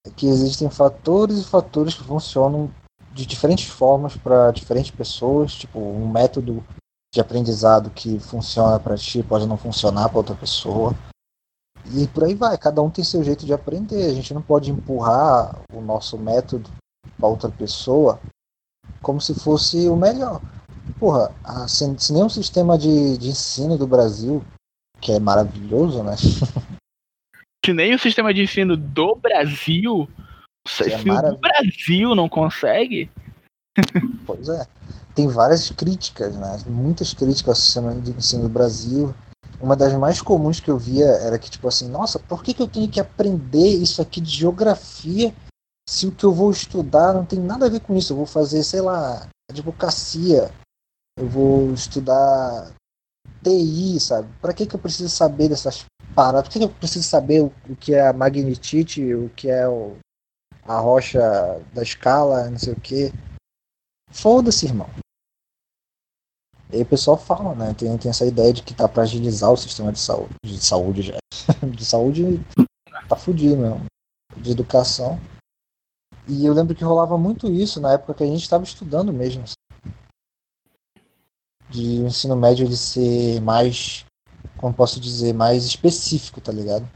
é 0.06 0.10
que 0.10 0.26
existem 0.26 0.70
fatores 0.70 1.38
e 1.38 1.48
fatores 1.48 1.94
que 1.94 2.04
funcionam 2.04 2.70
de 3.12 3.24
diferentes 3.24 3.66
formas 3.66 4.16
para 4.16 4.50
diferentes 4.50 4.90
pessoas. 4.90 5.54
Tipo, 5.54 5.78
um 5.78 6.10
método 6.10 6.62
de 7.14 7.20
aprendizado 7.20 7.90
que 7.90 8.18
funciona 8.18 8.78
para 8.80 8.96
ti 8.96 9.22
pode 9.22 9.46
não 9.46 9.56
funcionar 9.56 10.08
para 10.08 10.18
outra 10.18 10.34
pessoa. 10.34 10.92
E 11.94 12.08
por 12.08 12.24
aí 12.24 12.34
vai, 12.34 12.58
cada 12.58 12.82
um 12.82 12.90
tem 12.90 13.04
seu 13.04 13.22
jeito 13.22 13.46
de 13.46 13.52
aprender. 13.52 14.06
A 14.06 14.12
gente 14.14 14.34
não 14.34 14.42
pode 14.42 14.70
empurrar 14.70 15.56
o 15.72 15.80
nosso 15.80 16.18
método 16.18 16.68
para 17.16 17.28
outra 17.28 17.48
pessoa 17.48 18.20
como 19.00 19.20
se 19.20 19.32
fosse 19.34 19.88
o 19.88 19.94
melhor. 19.94 20.40
Porra, 20.98 21.32
a- 21.44 21.68
se, 21.68 21.84
se 21.98 22.12
nenhum 22.12 22.28
sistema 22.28 22.76
de, 22.76 23.16
de 23.16 23.28
ensino 23.28 23.78
do 23.78 23.86
Brasil, 23.86 24.42
que 25.00 25.12
é 25.12 25.20
maravilhoso, 25.20 26.02
né? 26.02 26.16
Se 27.64 27.72
nem 27.72 27.94
o 27.94 27.98
sistema 27.98 28.34
de 28.34 28.42
ensino 28.42 28.76
do 28.76 29.16
Brasil, 29.16 30.06
é 30.82 30.96
o 30.96 30.98
do 30.98 31.06
maravilhoso. 31.06 31.40
Brasil 31.40 32.14
não 32.14 32.28
consegue, 32.28 33.10
Pois 34.26 34.48
é. 34.50 34.66
Tem 35.14 35.28
várias 35.28 35.70
críticas, 35.70 36.34
né? 36.34 36.58
Muitas 36.66 37.14
críticas 37.14 37.48
ao 37.48 37.54
sistema 37.54 37.94
de 37.94 38.10
ensino 38.10 38.42
do 38.42 38.48
Brasil. 38.48 39.14
Uma 39.60 39.76
das 39.76 39.92
mais 39.94 40.20
comuns 40.20 40.58
que 40.58 40.70
eu 40.70 40.76
via 40.76 41.06
era 41.06 41.38
que, 41.38 41.48
tipo 41.48 41.68
assim, 41.68 41.88
nossa, 41.88 42.18
por 42.18 42.42
que, 42.42 42.52
que 42.52 42.60
eu 42.60 42.68
tenho 42.68 42.90
que 42.90 43.00
aprender 43.00 43.68
isso 43.68 44.02
aqui 44.02 44.20
de 44.20 44.30
geografia 44.30 45.32
se 45.88 46.06
o 46.06 46.12
que 46.12 46.24
eu 46.24 46.32
vou 46.32 46.50
estudar 46.50 47.12
não 47.12 47.24
tem 47.24 47.38
nada 47.38 47.66
a 47.66 47.68
ver 47.68 47.80
com 47.80 47.94
isso? 47.96 48.12
Eu 48.12 48.16
vou 48.16 48.26
fazer, 48.26 48.64
sei 48.64 48.80
lá, 48.80 49.28
advocacia, 49.48 50.50
eu 51.16 51.28
vou 51.28 51.72
estudar 51.72 52.72
TI, 53.42 54.00
sabe? 54.00 54.28
Pra 54.40 54.52
que, 54.52 54.66
que 54.66 54.74
eu 54.74 54.80
preciso 54.80 55.08
saber 55.08 55.48
dessas 55.48 55.84
paradas? 56.14 56.48
Por 56.48 56.52
que, 56.52 56.58
que 56.58 56.64
eu 56.64 56.70
preciso 56.70 57.06
saber 57.06 57.42
o, 57.42 57.52
o 57.68 57.76
que 57.76 57.94
é 57.94 58.08
a 58.08 58.12
magnetite, 58.12 59.14
o 59.14 59.28
que 59.30 59.48
é 59.48 59.68
o, 59.68 59.96
a 60.66 60.78
rocha 60.78 61.20
da 61.72 61.82
escala, 61.82 62.50
não 62.50 62.58
sei 62.58 62.72
o 62.72 62.80
quê? 62.80 63.12
Foda-se, 64.14 64.64
irmão. 64.64 64.88
E 66.70 66.76
aí 66.76 66.82
o 66.82 66.86
pessoal 66.86 67.18
fala, 67.18 67.54
né? 67.54 67.74
Tem, 67.74 67.98
tem 67.98 68.10
essa 68.10 68.24
ideia 68.24 68.52
de 68.52 68.62
que 68.62 68.72
tá 68.72 68.88
pra 68.88 69.02
agilizar 69.02 69.52
o 69.52 69.56
sistema 69.56 69.92
de 69.92 69.98
saúde. 69.98 70.34
De 70.44 70.64
saúde 70.64 71.02
já. 71.02 71.18
De 71.76 71.84
saúde 71.84 72.22
tá 73.08 73.16
fudido 73.16 73.56
mesmo. 73.56 73.84
De 74.36 74.52
educação. 74.52 75.18
E 76.28 76.46
eu 76.46 76.54
lembro 76.54 76.74
que 76.74 76.84
rolava 76.84 77.18
muito 77.18 77.50
isso 77.50 77.80
na 77.80 77.92
época 77.92 78.14
que 78.14 78.22
a 78.22 78.26
gente 78.26 78.42
estava 78.42 78.64
estudando 78.64 79.12
mesmo. 79.12 79.44
De 81.68 82.00
o 82.00 82.06
ensino 82.06 82.36
médio 82.36 82.64
ele 82.64 82.76
ser 82.76 83.40
mais. 83.42 84.06
Como 84.56 84.72
posso 84.72 85.00
dizer? 85.00 85.34
Mais 85.34 85.64
específico, 85.64 86.40
tá 86.40 86.52
ligado? 86.52 86.88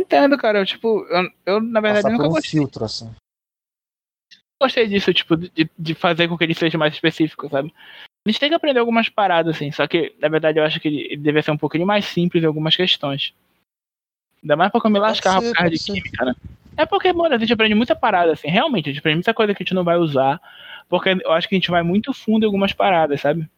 entendo, 0.00 0.36
cara. 0.36 0.58
Eu, 0.58 0.66
tipo, 0.66 1.06
eu, 1.08 1.30
eu, 1.46 1.60
na 1.60 1.80
verdade, 1.80 2.02
Passar 2.02 2.10
nunca 2.10 2.24
por 2.24 2.30
um 2.30 2.34
gostei, 2.34 2.50
filtro, 2.50 2.84
assim. 2.84 3.14
Gostei 4.64 4.86
disso, 4.86 5.12
tipo, 5.12 5.36
de, 5.36 5.70
de 5.78 5.94
fazer 5.94 6.28
com 6.28 6.36
que 6.36 6.44
ele 6.44 6.54
seja 6.54 6.78
mais 6.78 6.94
específico, 6.94 7.48
sabe? 7.48 7.72
A 8.26 8.30
gente 8.30 8.40
tem 8.40 8.48
que 8.48 8.54
aprender 8.54 8.80
algumas 8.80 9.08
paradas, 9.08 9.54
assim, 9.54 9.70
só 9.70 9.86
que, 9.86 10.14
na 10.18 10.28
verdade, 10.28 10.58
eu 10.58 10.64
acho 10.64 10.80
que 10.80 10.88
ele, 10.88 11.02
ele 11.02 11.16
deve 11.18 11.42
ser 11.42 11.50
um 11.50 11.58
pouquinho 11.58 11.86
mais 11.86 12.06
simples 12.06 12.42
em 12.42 12.46
algumas 12.46 12.74
questões. 12.74 13.34
Ainda 14.42 14.56
mais 14.56 14.72
porque 14.72 14.86
eu 14.86 14.90
me 14.90 14.98
lascava 14.98 15.42
por 15.42 15.52
causa 15.52 15.70
de 15.70 15.78
ser. 15.78 15.92
química, 15.92 16.24
né? 16.24 16.34
É 16.76 16.86
porque, 16.86 17.12
mano, 17.12 17.34
a 17.34 17.38
gente 17.38 17.52
aprende 17.52 17.74
muita 17.74 17.94
parada, 17.94 18.32
assim, 18.32 18.48
realmente, 18.48 18.88
a 18.88 18.92
gente 18.92 19.00
aprende 19.00 19.16
muita 19.16 19.34
coisa 19.34 19.54
que 19.54 19.62
a 19.62 19.64
gente 19.64 19.74
não 19.74 19.84
vai 19.84 19.96
usar, 19.96 20.40
porque 20.88 21.10
eu 21.10 21.32
acho 21.32 21.48
que 21.48 21.54
a 21.54 21.58
gente 21.58 21.70
vai 21.70 21.82
muito 21.82 22.12
fundo 22.14 22.44
em 22.44 22.46
algumas 22.46 22.72
paradas, 22.72 23.20
sabe? 23.20 23.48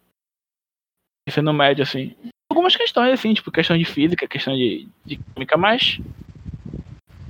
Ensino 1.28 1.52
médio, 1.52 1.82
assim. 1.82 2.14
Algumas 2.50 2.76
questões, 2.76 3.12
assim, 3.12 3.34
tipo, 3.34 3.50
questão 3.50 3.76
de 3.78 3.84
física, 3.84 4.28
questão 4.28 4.54
de, 4.54 4.88
de 5.04 5.16
química, 5.16 5.56
mas. 5.56 6.00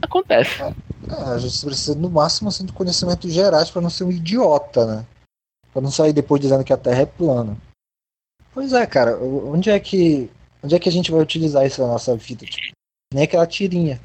Acontece. 0.02 0.62
É, 1.08 1.34
a 1.34 1.38
gente 1.38 1.64
precisa, 1.64 1.94
no 1.94 2.10
máximo, 2.10 2.48
assim, 2.48 2.64
de 2.64 2.72
conhecimentos 2.72 3.32
gerais 3.32 3.70
para 3.70 3.82
não 3.82 3.90
ser 3.90 4.04
um 4.04 4.10
idiota, 4.10 4.86
né? 4.86 5.06
Pra 5.72 5.80
não 5.80 5.90
sair 5.90 6.12
depois 6.12 6.40
dizendo 6.40 6.64
que 6.64 6.72
a 6.72 6.76
Terra 6.76 7.02
é 7.02 7.06
plana. 7.06 7.56
Pois 8.52 8.72
é, 8.72 8.86
cara, 8.86 9.18
onde 9.18 9.70
é 9.70 9.78
que. 9.78 10.30
Onde 10.62 10.74
é 10.74 10.78
que 10.78 10.88
a 10.88 10.92
gente 10.92 11.10
vai 11.10 11.20
utilizar 11.20 11.66
isso 11.66 11.80
na 11.82 11.88
nossa 11.88 12.16
vida? 12.16 12.44
Tipo, 12.44 12.74
nem 13.12 13.24
aquela 13.24 13.46
tirinha. 13.46 14.00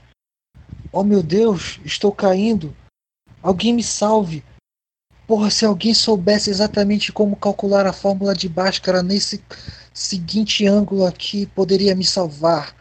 Oh 0.92 1.04
meu 1.04 1.24
Deus, 1.24 1.80
estou 1.86 2.12
caindo. 2.12 2.76
Alguém 3.42 3.74
me 3.74 3.82
salve. 3.82 4.44
Porra, 5.26 5.50
se 5.50 5.66
alguém 5.66 5.94
soubesse 5.94 6.50
exatamente 6.50 7.12
como 7.12 7.38
calcular 7.38 7.88
a 7.88 7.94
fórmula 7.94 8.36
de 8.36 8.50
Bhaskara 8.50 9.02
nesse 9.02 9.42
seguinte 9.94 10.68
ângulo 10.68 11.06
aqui, 11.06 11.46
poderia 11.46 11.96
me 11.96 12.04
salvar. 12.04 12.76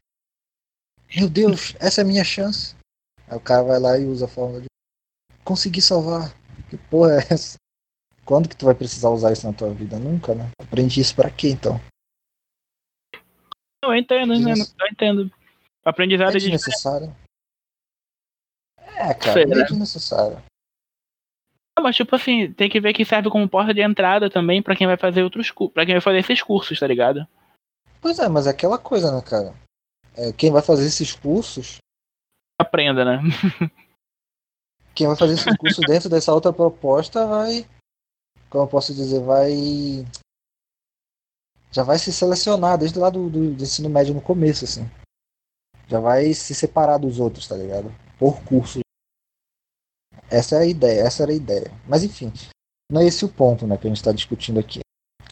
Meu 1.14 1.28
Deus, 1.28 1.74
essa 1.78 2.00
é 2.00 2.04
a 2.04 2.06
minha 2.06 2.24
chance. 2.24 2.74
Aí 3.30 3.36
o 3.36 3.40
cara 3.40 3.62
vai 3.62 3.78
lá 3.78 3.96
e 3.98 4.04
usa 4.06 4.24
a 4.24 4.28
fórmula 4.28 4.60
de. 4.62 4.66
Consegui 5.44 5.80
salvar. 5.80 6.34
Que 6.68 6.76
porra 6.76 7.12
é 7.14 7.32
essa? 7.32 7.56
Quando 8.24 8.48
que 8.48 8.56
tu 8.56 8.64
vai 8.66 8.74
precisar 8.74 9.10
usar 9.10 9.32
isso 9.32 9.46
na 9.46 9.52
tua 9.52 9.72
vida? 9.72 9.98
Nunca, 9.98 10.34
né? 10.34 10.50
Aprendi 10.60 11.00
isso 11.00 11.14
pra 11.14 11.30
quê 11.30 11.48
então? 11.50 11.80
Eu 13.82 13.94
entendo, 13.94 14.34
eu 14.34 14.38
entendo, 14.40 14.58
Desnec- 14.58 14.80
eu 14.80 14.86
entendo. 14.88 15.32
Aprendizado 15.84 16.32
É 16.32 16.36
é 16.36 16.38
de 16.38 16.50
desnecessário. 16.50 17.16
É, 18.96 19.14
cara, 19.14 19.32
Sei, 19.32 19.42
é 19.44 19.46
né? 19.46 19.64
desnecessário. 19.64 20.42
Ah, 21.76 21.80
Mas, 21.82 21.96
tipo 21.96 22.14
assim, 22.14 22.52
tem 22.52 22.68
que 22.68 22.80
ver 22.80 22.92
que 22.92 23.04
serve 23.04 23.30
como 23.30 23.48
porta 23.48 23.72
de 23.72 23.80
entrada 23.80 24.28
também 24.28 24.62
pra 24.62 24.76
quem 24.76 24.86
vai 24.86 24.96
fazer 24.98 25.22
outros 25.22 25.50
cursos. 25.50 25.72
Pra 25.72 25.86
quem 25.86 25.94
vai 25.94 26.00
fazer 26.02 26.18
esses 26.18 26.42
cursos, 26.42 26.78
tá 26.78 26.86
ligado? 26.86 27.26
Pois 28.00 28.18
é, 28.18 28.28
mas 28.28 28.46
é 28.46 28.50
aquela 28.50 28.76
coisa, 28.78 29.10
né, 29.14 29.22
cara? 29.22 29.54
É, 30.14 30.32
quem 30.32 30.50
vai 30.52 30.60
fazer 30.62 30.86
esses 30.86 31.14
cursos, 31.14 31.78
Aprenda, 32.60 33.04
né? 33.04 33.20
quem 34.94 35.06
vai 35.06 35.16
fazer 35.16 35.32
esses 35.32 35.56
cursos 35.56 35.84
dentro 35.86 36.10
dessa 36.10 36.32
outra 36.32 36.52
proposta 36.52 37.26
vai. 37.26 37.66
Como 38.50 38.64
eu 38.64 38.68
posso 38.68 38.94
dizer, 38.94 39.20
vai. 39.20 39.50
Já 41.72 41.82
vai 41.82 41.98
se 41.98 42.12
selecionar 42.12 42.76
desde 42.76 42.98
lá 42.98 43.08
do, 43.08 43.30
do, 43.30 43.54
do 43.54 43.62
ensino 43.62 43.88
médio 43.88 44.12
no 44.12 44.20
começo, 44.20 44.64
assim. 44.64 44.86
Já 45.88 46.00
vai 46.00 46.34
se 46.34 46.54
separar 46.54 46.98
dos 46.98 47.18
outros, 47.18 47.48
tá 47.48 47.56
ligado? 47.56 47.90
Por 48.18 48.42
curso. 48.44 48.80
Essa 50.28 50.56
é 50.56 50.58
a 50.58 50.66
ideia, 50.66 51.00
essa 51.00 51.22
era 51.22 51.32
a 51.32 51.34
ideia. 51.34 51.72
Mas 51.88 52.04
enfim, 52.04 52.32
não 52.90 53.00
é 53.00 53.06
esse 53.06 53.24
o 53.24 53.28
ponto, 53.28 53.66
né, 53.66 53.78
que 53.78 53.86
a 53.86 53.90
gente 53.90 54.02
tá 54.02 54.12
discutindo 54.12 54.60
aqui. 54.60 54.80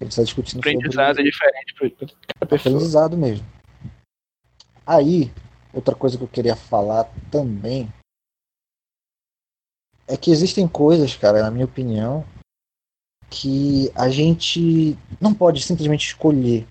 A 0.01 0.05
gente 0.05 0.17
tá 0.17 0.23
discutindo 0.23 0.63
sobre 0.63 0.77
Aprendizado 0.77 1.21
é 1.21 1.23
diferente 1.23 1.75
pra 1.75 1.91
cada 1.91 2.47
pessoa. 2.47 2.77
aprendizado 2.77 3.17
mesmo. 3.17 3.47
Aí, 4.87 5.31
outra 5.73 5.95
coisa 5.95 6.17
que 6.17 6.25
eu 6.25 6.29
queria 6.29 6.57
falar 6.57 7.05
também 7.31 7.93
é 10.07 10.17
que 10.17 10.31
existem 10.31 10.67
coisas, 10.67 11.15
cara, 11.17 11.43
na 11.43 11.51
minha 11.51 11.67
opinião, 11.67 12.25
que 13.31 13.93
a 13.95 14.09
gente 14.09 14.97
não 15.21 15.35
pode 15.35 15.63
simplesmente 15.63 16.09
escolher 16.09 16.67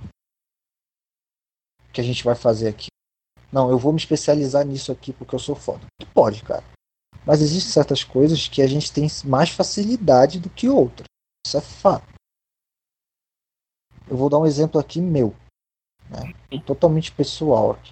o 1.88 1.92
que 1.94 2.02
a 2.02 2.04
gente 2.04 2.24
vai 2.24 2.36
fazer 2.36 2.68
aqui. 2.68 2.88
Não, 3.52 3.70
eu 3.70 3.78
vou 3.78 3.94
me 3.94 4.00
especializar 4.00 4.66
nisso 4.66 4.92
aqui 4.92 5.14
porque 5.14 5.36
eu 5.36 5.40
sou 5.40 5.56
foda. 5.56 5.86
Pode, 6.14 6.44
cara. 6.44 6.64
Mas 7.26 7.42
existem 7.42 7.72
certas 7.72 8.04
coisas 8.04 8.48
que 8.48 8.62
a 8.62 8.68
gente 8.68 8.92
tem 8.92 9.08
mais 9.26 9.50
facilidade 9.50 10.40
do 10.40 10.50
que 10.50 10.68
outras. 10.68 11.06
Isso 11.46 11.58
é 11.58 11.62
fato. 11.62 12.08
Eu 14.10 14.18
vou 14.18 14.30
dar 14.30 14.40
um 14.40 14.46
exemplo 14.46 14.80
aqui 14.80 15.02
meu, 15.02 15.36
né? 16.10 16.34
totalmente 16.66 17.12
pessoal 17.12 17.72
aqui. 17.72 17.90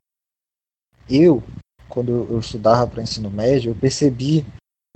Eu, 1.09 1.43
quando 1.87 2.27
eu 2.29 2.39
estudava 2.39 2.87
para 2.87 3.03
ensino 3.03 3.29
médio, 3.29 3.71
eu 3.71 3.75
percebi 3.75 4.45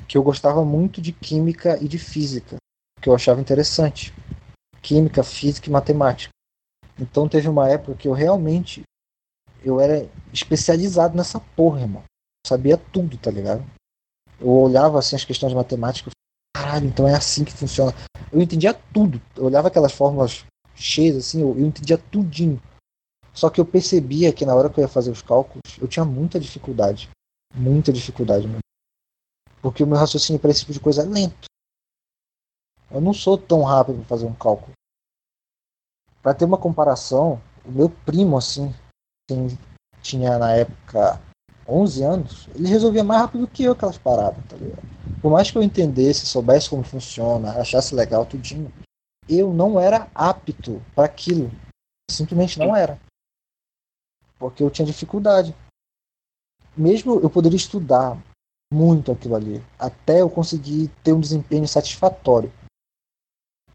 que 0.07 0.17
eu 0.17 0.23
gostava 0.23 0.65
muito 0.65 0.99
de 1.01 1.11
química 1.11 1.77
e 1.81 1.87
de 1.87 1.99
física, 1.99 2.57
que 3.01 3.07
eu 3.07 3.15
achava 3.15 3.39
interessante. 3.39 4.13
Química, 4.81 5.23
física 5.23 5.69
e 5.69 5.71
matemática. 5.71 6.33
Então 6.99 7.29
teve 7.29 7.47
uma 7.47 7.69
época 7.69 7.95
que 7.95 8.07
eu 8.07 8.13
realmente 8.13 8.83
eu 9.63 9.79
era 9.79 10.09
especializado 10.33 11.15
nessa 11.15 11.39
porra, 11.39 11.81
irmão. 11.81 12.03
Sabia 12.45 12.77
tudo, 12.77 13.17
tá 13.17 13.29
ligado? 13.29 13.63
Eu 14.39 14.49
olhava 14.49 14.99
assim 14.99 15.15
as 15.15 15.25
questões 15.25 15.49
de 15.49 15.55
matemática, 15.55 16.09
eu 16.09 16.13
caralho, 16.55 16.87
então 16.87 17.07
é 17.07 17.13
assim 17.13 17.43
que 17.43 17.51
funciona. 17.51 17.93
Eu 18.31 18.41
entendia 18.41 18.73
tudo. 18.73 19.21
Eu 19.35 19.45
olhava 19.45 19.67
aquelas 19.67 19.91
fórmulas 19.91 20.45
cheias 20.75 21.17
assim, 21.17 21.41
eu, 21.41 21.49
eu 21.57 21.65
entendia 21.65 21.97
tudinho. 21.97 22.61
Só 23.39 23.49
que 23.49 23.61
eu 23.61 23.65
percebia 23.65 24.33
que 24.33 24.45
na 24.45 24.53
hora 24.53 24.69
que 24.69 24.77
eu 24.77 24.81
ia 24.81 24.87
fazer 24.89 25.11
os 25.11 25.21
cálculos, 25.21 25.61
eu 25.79 25.87
tinha 25.87 26.03
muita 26.03 26.37
dificuldade. 26.37 27.09
Muita 27.55 27.93
dificuldade 27.93 28.45
mesmo. 28.45 28.59
Porque 29.61 29.81
o 29.81 29.87
meu 29.87 29.97
raciocínio 29.97 30.41
para 30.41 30.51
esse 30.51 30.59
tipo 30.59 30.73
de 30.73 30.79
coisa 30.81 31.03
é 31.03 31.05
lento. 31.05 31.45
Eu 32.91 32.99
não 32.99 33.13
sou 33.13 33.37
tão 33.37 33.63
rápido 33.63 33.99
para 33.99 34.09
fazer 34.09 34.25
um 34.25 34.35
cálculo. 34.35 34.73
Para 36.21 36.33
ter 36.33 36.43
uma 36.43 36.57
comparação, 36.57 37.41
o 37.63 37.71
meu 37.71 37.89
primo, 37.89 38.37
assim, 38.37 38.75
assim, 39.31 39.57
tinha 40.01 40.37
na 40.37 40.51
época 40.51 41.21
11 41.65 42.03
anos, 42.03 42.49
ele 42.53 42.67
resolvia 42.67 43.05
mais 43.05 43.21
rápido 43.21 43.47
que 43.47 43.63
eu 43.63 43.71
aquelas 43.71 43.97
paradas, 43.97 44.43
tá 44.49 44.57
ligado? 44.57 44.83
Por 45.21 45.31
mais 45.31 45.49
que 45.49 45.57
eu 45.57 45.63
entendesse, 45.63 46.25
soubesse 46.25 46.69
como 46.69 46.83
funciona, 46.83 47.53
achasse 47.53 47.95
legal 47.95 48.25
tudinho, 48.25 48.69
eu 49.29 49.53
não 49.53 49.79
era 49.79 50.09
apto 50.13 50.81
para 50.93 51.05
aquilo. 51.05 51.49
Simplesmente 52.11 52.59
não 52.59 52.75
era. 52.75 52.99
Porque 54.39 54.63
eu 54.63 54.71
tinha 54.71 54.85
dificuldade. 54.85 55.53
Mesmo 56.75 57.19
eu 57.19 57.29
poderia 57.29 57.57
estudar 57.57 58.17
muito 58.71 59.11
aquilo 59.11 59.35
ali, 59.35 59.63
até 59.77 60.21
eu 60.21 60.29
conseguir 60.29 60.87
ter 61.03 61.11
um 61.11 61.19
desempenho 61.19 61.67
satisfatório. 61.67 62.51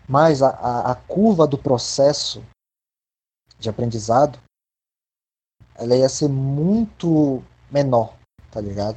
Mas 0.08 0.42
a, 0.42 0.48
a, 0.50 0.92
a 0.92 0.94
curva 0.94 1.46
do 1.46 1.58
processo 1.58 2.42
de 3.58 3.68
aprendizado 3.68 4.38
ela 5.74 5.96
ia 5.96 6.08
ser 6.08 6.28
muito 6.28 7.42
menor, 7.70 8.16
tá 8.50 8.60
ligado? 8.60 8.96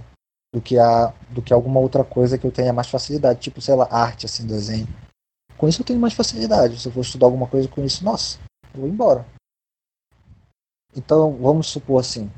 Do 0.54 0.62
que, 0.62 0.78
a, 0.78 1.08
do 1.30 1.42
que 1.42 1.52
alguma 1.52 1.80
outra 1.80 2.04
coisa 2.04 2.38
que 2.38 2.46
eu 2.46 2.52
tenha 2.52 2.72
mais 2.72 2.88
facilidade, 2.88 3.42
tipo, 3.42 3.62
sei 3.62 3.76
lá, 3.76 3.88
arte, 3.92 4.26
assim, 4.26 4.46
desenho. 4.46 4.88
Com 5.58 5.68
isso 5.68 5.82
eu 5.82 5.86
tenho 5.86 6.00
mais 6.00 6.14
facilidade. 6.14 6.80
Se 6.80 6.88
eu 6.88 6.92
for 6.92 7.02
estudar 7.02 7.26
alguma 7.26 7.48
coisa 7.48 7.68
com 7.68 7.84
isso, 7.84 8.04
nossa, 8.04 8.40
eu 8.74 8.82
vou 8.82 8.90
embora. 8.90 9.26
Então, 10.98 11.38
vamos 11.38 11.68
supor 11.68 12.00
assim. 12.00 12.30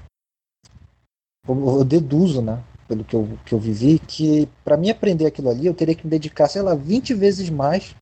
Eu 1.47 1.83
deduzo, 1.85 2.41
né, 2.41 2.61
pelo 2.87 3.05
que 3.05 3.15
eu, 3.15 3.39
que 3.45 3.53
eu 3.53 3.59
vivi, 3.59 3.97
que 3.97 4.47
para 4.63 4.75
mim 4.75 4.89
aprender 4.89 5.25
aquilo 5.25 5.49
ali, 5.49 5.65
eu 5.65 5.73
teria 5.73 5.95
que 5.95 6.03
me 6.03 6.11
dedicar, 6.11 6.49
sei 6.49 6.61
lá, 6.61 6.75
20 6.75 7.13
vezes 7.13 7.49
mais 7.49 7.95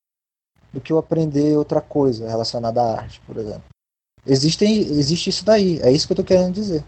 do 0.73 0.81
que 0.81 0.91
eu 0.91 0.97
aprender 0.97 1.55
outra 1.55 1.79
coisa 1.79 2.27
relacionada 2.27 2.81
à 2.81 2.99
arte, 2.99 3.21
por 3.21 3.37
exemplo. 3.37 3.63
Existem, 4.25 4.79
existe 4.79 5.29
isso 5.29 5.45
daí, 5.45 5.79
é 5.79 5.91
isso 5.91 6.07
que 6.07 6.13
eu 6.13 6.17
tô 6.17 6.23
querendo 6.23 6.53
dizer. 6.53 6.83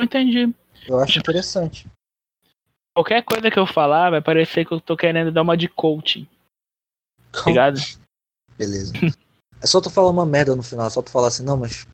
Entendi. 0.00 0.52
Eu 0.88 0.98
acho 0.98 1.18
interessante. 1.18 1.86
Qualquer 2.94 3.22
coisa 3.22 3.50
que 3.50 3.58
eu 3.58 3.66
falar 3.66 4.10
vai 4.10 4.22
parecer 4.22 4.64
que 4.64 4.72
eu 4.72 4.80
tô 4.80 4.96
querendo 4.96 5.30
dar 5.30 5.42
uma 5.42 5.56
de 5.56 5.68
coaching. 5.68 6.26
Ligado? 7.46 7.78
Beleza. 8.58 8.92
É 9.62 9.66
só 9.66 9.80
tu 9.80 9.90
falar 9.90 10.10
uma 10.10 10.26
merda 10.26 10.56
no 10.56 10.62
final, 10.62 10.90
só 10.90 11.00
tu 11.00 11.10
falar 11.10 11.28
assim, 11.28 11.44
não, 11.44 11.56
mas 11.56 11.86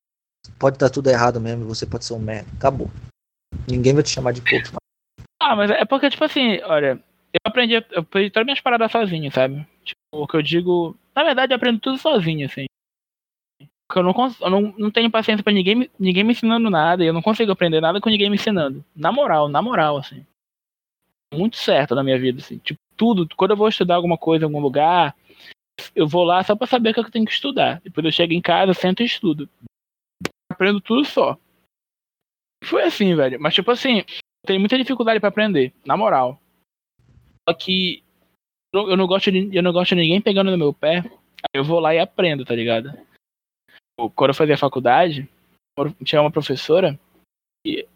pode 0.59 0.77
estar 0.77 0.91
tudo 0.91 1.11
errado 1.11 1.41
mesmo 1.41 1.65
você 1.65 1.87
pode 1.87 2.05
ser 2.05 2.15
um 2.15 2.19
merda. 2.19 2.49
Acabou. 2.57 2.91
Ninguém 3.69 3.95
vai 3.95 4.03
te 4.03 4.11
chamar 4.11 4.33
de 4.33 4.41
coach. 4.41 4.73
Ah, 5.41 5.55
mas 5.55 5.71
é 5.71 5.85
porque, 5.85 6.11
tipo 6.11 6.25
assim, 6.25 6.61
olha, 6.63 7.01
eu 7.33 7.41
aprendi, 7.45 7.75
eu 7.75 8.01
aprendi 8.01 8.31
todas 8.31 8.47
minhas 8.47 8.61
paradas 8.61 8.91
sozinho, 8.91 9.31
sabe? 9.31 9.67
Tipo, 9.85 9.99
o 10.13 10.27
que 10.27 10.37
eu 10.37 10.43
digo. 10.43 10.97
Na 11.15 11.23
verdade, 11.23 11.53
eu 11.53 11.57
aprendo 11.57 11.81
tudo 11.81 11.99
sozinho, 11.99 12.47
assim. 12.47 12.67
Porque 13.89 14.01
eu 14.01 14.03
não, 14.03 14.13
não, 14.51 14.75
não 14.77 14.91
tenho 14.91 15.11
paciência 15.11 15.45
pra 15.45 15.53
ninguém, 15.53 15.89
ninguém 15.99 16.25
me 16.25 16.33
ensinando 16.33 16.69
nada 16.69 17.05
e 17.05 17.07
eu 17.07 17.13
não 17.13 17.23
consigo 17.23 17.53
aprender 17.53 17.81
nada 17.81 18.01
com 18.01 18.11
ninguém 18.11 18.29
me 18.29 18.37
ensinando. 18.37 18.85
Na 18.95 19.13
moral, 19.13 19.49
na 19.49 19.63
moral, 19.63 19.99
assim. 19.99 20.27
Muito 21.33 21.57
certo 21.57 21.95
na 21.95 22.03
minha 22.03 22.19
vida, 22.19 22.41
assim. 22.41 22.59
Tipo, 22.59 22.81
tudo. 22.97 23.29
Quando 23.37 23.53
eu 23.53 23.57
vou 23.57 23.69
estudar 23.69 23.95
alguma 23.95 24.19
coisa 24.19 24.45
em 24.45 24.49
algum 24.49 24.61
lugar, 24.61 25.15
eu 25.95 26.07
vou 26.07 26.25
lá 26.25 26.43
só 26.43 26.57
pra 26.57 26.67
saber 26.67 26.91
o 26.91 26.95
que 26.95 27.01
eu 27.01 27.11
tenho 27.11 27.27
que 27.27 27.33
estudar. 27.33 27.81
Depois 27.83 28.05
eu 28.05 28.13
chego 28.13 28.33
em 28.33 28.41
casa, 28.41 28.75
sento 28.75 29.03
e 29.03 29.07
estudo. 29.07 29.49
Aprendo 30.57 30.81
tudo 30.81 31.05
só. 31.05 31.39
Foi 32.65 32.83
assim, 32.83 33.15
velho. 33.15 33.39
Mas, 33.39 33.55
tipo 33.55 33.71
assim, 33.71 33.99
eu 33.99 34.47
tenho 34.47 34.59
muita 34.59 34.79
dificuldade 34.79 35.21
para 35.21 35.29
aprender, 35.29 35.75
na 35.85 35.99
moral. 35.99 36.41
Só 37.47 37.55
que 37.55 38.03
eu 38.73 38.97
não 38.97 39.07
gosto 39.07 39.31
de, 39.31 39.55
eu 39.55 39.63
não 39.63 39.71
gosto 39.71 39.95
de 39.95 40.01
ninguém 40.01 40.19
pegando 40.19 40.51
no 40.51 40.57
meu 40.57 40.73
pé. 40.73 41.05
Eu 41.55 41.63
vou 41.63 41.79
lá 41.79 41.95
e 41.95 41.99
aprendo, 41.99 42.43
tá 42.43 42.55
ligado? 42.55 42.91
Quando 44.15 44.31
eu 44.31 44.35
fazia 44.35 44.57
faculdade, 44.57 45.29
tinha 46.03 46.23
uma 46.23 46.31
professora 46.31 46.99
e 47.67 47.87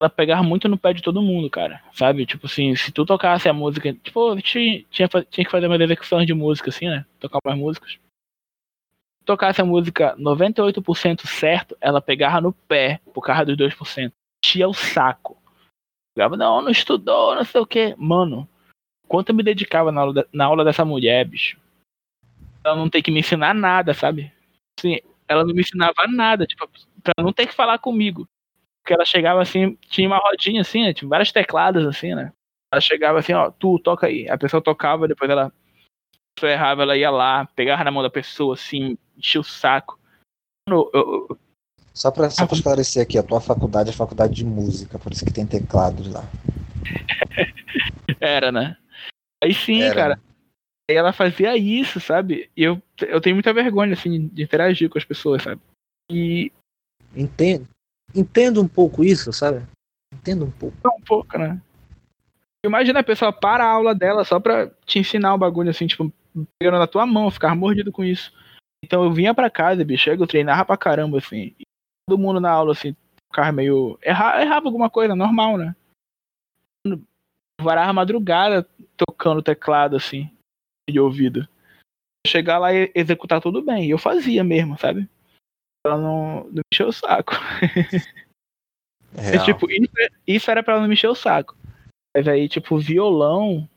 ela 0.00 0.08
pegava 0.08 0.42
muito 0.44 0.68
no 0.68 0.78
pé 0.78 0.92
de 0.92 1.02
todo 1.02 1.20
mundo, 1.20 1.50
cara. 1.50 1.82
Sabe? 1.92 2.24
Tipo 2.26 2.46
assim, 2.46 2.76
se 2.76 2.92
tu 2.92 3.04
tocasse 3.04 3.48
a 3.48 3.52
música. 3.52 3.92
Tipo, 3.92 4.40
tinha, 4.40 4.84
tinha, 4.88 5.08
tinha 5.08 5.44
que 5.44 5.50
fazer 5.50 5.66
umas 5.66 5.80
execuções 5.80 6.28
de 6.28 6.32
música, 6.32 6.70
assim, 6.70 6.86
né? 6.86 7.04
Tocar 7.18 7.40
umas 7.44 7.58
músicas. 7.58 7.98
Se 9.24 9.26
tocasse 9.26 9.58
a 9.62 9.64
música 9.64 10.14
98% 10.18 11.26
certo, 11.26 11.74
ela 11.80 12.02
pegava 12.02 12.42
no 12.42 12.52
pé 12.52 13.00
por 13.14 13.22
causa 13.22 13.46
dos 13.46 13.56
2%. 13.56 14.12
Tinha 14.44 14.68
o 14.68 14.74
saco. 14.74 15.42
Pegava, 16.14 16.36
não, 16.36 16.60
não 16.60 16.68
estudou, 16.70 17.34
não 17.34 17.42
sei 17.42 17.58
o 17.58 17.66
que. 17.66 17.94
Mano, 17.96 18.46
quanto 19.08 19.30
eu 19.30 19.34
me 19.34 19.42
dedicava 19.42 19.90
na 19.90 20.02
aula, 20.02 20.28
na 20.30 20.44
aula 20.44 20.62
dessa 20.62 20.84
mulher, 20.84 21.24
bicho. 21.26 21.58
Ela 22.62 22.76
não 22.76 22.90
tem 22.90 23.02
que 23.02 23.10
me 23.10 23.20
ensinar 23.20 23.54
nada, 23.54 23.94
sabe? 23.94 24.30
Assim, 24.78 24.98
ela 25.26 25.42
não 25.42 25.54
me 25.54 25.62
ensinava 25.62 26.06
nada, 26.06 26.46
tipo, 26.46 26.68
pra 27.02 27.14
não 27.24 27.32
ter 27.32 27.46
que 27.46 27.54
falar 27.54 27.78
comigo. 27.78 28.28
Porque 28.82 28.92
ela 28.92 29.06
chegava 29.06 29.40
assim, 29.40 29.74
tinha 29.88 30.06
uma 30.06 30.18
rodinha 30.18 30.60
assim, 30.60 30.82
né? 30.82 30.92
Tinha 30.92 31.08
várias 31.08 31.32
tecladas 31.32 31.86
assim, 31.86 32.14
né? 32.14 32.30
Ela 32.70 32.80
chegava 32.82 33.20
assim, 33.20 33.32
ó, 33.32 33.50
tu 33.50 33.78
toca 33.78 34.06
aí. 34.06 34.28
A 34.28 34.36
pessoa 34.36 34.60
tocava, 34.60 35.08
depois 35.08 35.30
ela 35.30 35.50
se 36.38 36.46
errava, 36.46 36.82
ela 36.82 36.96
ia 36.96 37.10
lá, 37.10 37.46
pegava 37.46 37.84
na 37.84 37.90
mão 37.90 38.02
da 38.02 38.10
pessoa 38.10 38.54
assim, 38.54 38.98
enchia 39.16 39.40
o 39.40 39.44
saco. 39.44 39.98
Eu, 40.68 40.90
eu, 40.92 41.38
só 41.92 42.10
pra, 42.10 42.28
só 42.28 42.46
pra 42.46 42.56
esclarecer 42.56 43.02
aqui, 43.02 43.16
a 43.16 43.22
tua 43.22 43.40
faculdade 43.40 43.90
é 43.90 43.92
faculdade 43.92 44.34
de 44.34 44.44
música, 44.44 44.98
por 44.98 45.12
isso 45.12 45.24
que 45.24 45.32
tem 45.32 45.46
teclados 45.46 46.12
lá. 46.12 46.24
Era, 48.20 48.50
né? 48.50 48.76
Aí 49.42 49.54
sim, 49.54 49.80
Era. 49.80 49.94
cara. 49.94 50.20
Aí 50.90 50.96
ela 50.96 51.12
fazia 51.12 51.56
isso, 51.56 52.00
sabe? 52.00 52.50
E 52.56 52.62
eu, 52.62 52.82
eu 53.00 53.20
tenho 53.20 53.36
muita 53.36 53.54
vergonha, 53.54 53.92
assim, 53.92 54.28
de 54.28 54.42
interagir 54.42 54.90
com 54.90 54.98
as 54.98 55.04
pessoas, 55.04 55.42
sabe? 55.42 55.60
E. 56.10 56.52
Entendo. 57.14 57.68
Entendo 58.14 58.60
um 58.60 58.68
pouco 58.68 59.04
isso, 59.04 59.32
sabe? 59.32 59.64
Entendo 60.12 60.44
um 60.44 60.50
pouco. 60.50 60.76
Um 60.84 61.00
pouco, 61.02 61.38
né? 61.38 61.60
Imagina 62.64 63.00
a 63.00 63.04
pessoa 63.04 63.32
para 63.32 63.64
a 63.64 63.70
aula 63.70 63.94
dela 63.94 64.24
só 64.24 64.40
pra 64.40 64.70
te 64.86 64.98
ensinar 64.98 65.32
o 65.32 65.36
um 65.36 65.38
bagulho, 65.38 65.70
assim, 65.70 65.86
tipo, 65.86 66.12
pegando 66.58 66.78
na 66.78 66.86
tua 66.86 67.04
mão, 67.04 67.30
ficar 67.30 67.54
mordido 67.54 67.92
com 67.92 68.04
isso. 68.04 68.32
Então 68.84 69.04
eu 69.04 69.12
vinha 69.12 69.34
pra 69.34 69.50
casa, 69.50 69.84
bicho, 69.84 70.10
eu 70.10 70.26
treinava 70.26 70.64
pra 70.64 70.76
caramba, 70.76 71.18
assim. 71.18 71.54
E 71.58 71.64
todo 72.08 72.20
mundo 72.20 72.40
na 72.40 72.50
aula, 72.50 72.72
assim, 72.72 72.96
ficava 73.30 73.52
meio. 73.52 73.98
Erra, 74.02 74.42
errava 74.42 74.66
alguma 74.66 74.88
coisa, 74.88 75.14
normal, 75.14 75.58
né? 75.58 75.76
Varava 77.60 77.92
madrugada 77.92 78.66
tocando 78.96 79.42
teclado, 79.42 79.96
assim 79.96 80.30
de 80.90 81.00
ouvido. 81.00 81.48
Chegar 82.26 82.58
lá 82.58 82.72
e 82.72 82.90
executar 82.94 83.40
tudo 83.40 83.62
bem. 83.62 83.86
E 83.86 83.90
eu 83.90 83.98
fazia 83.98 84.42
mesmo, 84.42 84.78
sabe? 84.78 85.08
Ela 85.86 85.98
não, 85.98 86.44
não 86.44 86.62
mexeu 86.72 86.88
o 86.88 86.92
saco. 86.92 87.32
É, 89.16 89.38
tipo, 89.44 89.70
isso, 89.70 89.92
isso, 90.26 90.50
era 90.50 90.60
pra 90.60 90.72
ela 90.72 90.82
não 90.82 90.88
mexer 90.88 91.06
o 91.06 91.14
saco. 91.14 91.56
Aí, 92.16 92.48
tipo, 92.48 92.78
violão 92.78 93.68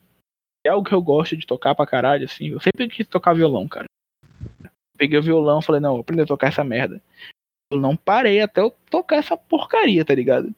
é 0.65 0.69
algo 0.69 0.87
que 0.87 0.93
eu 0.93 1.01
gosto 1.01 1.35
de 1.35 1.47
tocar 1.47 1.73
pra 1.73 1.87
caralho, 1.87 2.25
assim. 2.25 2.49
Eu 2.49 2.59
sempre 2.59 2.87
quis 2.87 3.07
tocar 3.07 3.33
violão, 3.33 3.67
cara. 3.67 3.85
Peguei 4.97 5.17
o 5.17 5.23
violão 5.23 5.61
falei, 5.61 5.81
não, 5.81 5.93
vou 5.93 6.01
aprender 6.01 6.23
a 6.23 6.27
tocar 6.27 6.47
essa 6.47 6.63
merda. 6.63 7.01
Eu 7.71 7.79
não 7.79 7.95
parei 7.95 8.41
até 8.41 8.61
eu 8.61 8.71
tocar 8.89 9.17
essa 9.17 9.35
porcaria, 9.35 10.05
tá 10.05 10.13
ligado? 10.15 10.53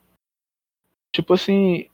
Tipo 1.13 1.33
assim, 1.33 1.89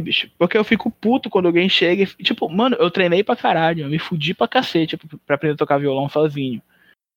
bicho. 0.00 0.30
Porque 0.38 0.56
eu 0.56 0.64
fico 0.64 0.90
puto 0.90 1.30
quando 1.30 1.46
alguém 1.46 1.68
chega 1.68 2.02
e. 2.02 2.06
Tipo, 2.22 2.48
mano, 2.48 2.76
eu 2.76 2.90
treinei 2.90 3.22
pra 3.22 3.36
caralho, 3.36 3.84
eu 3.84 3.88
me 3.88 3.98
fudi 3.98 4.34
pra 4.34 4.48
cacete 4.48 4.96
tipo, 4.96 5.18
pra 5.18 5.36
aprender 5.36 5.54
a 5.54 5.58
tocar 5.58 5.78
violão 5.78 6.08
sozinho. 6.08 6.62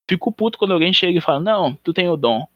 Fico 0.09 0.31
puto 0.31 0.57
quando 0.57 0.73
alguém 0.73 0.93
chega 0.93 1.17
e 1.17 1.21
fala, 1.21 1.39
não, 1.39 1.75
tu 1.75 1.93
tem 1.93 2.07
o 2.09 2.15
dom. 2.15 2.47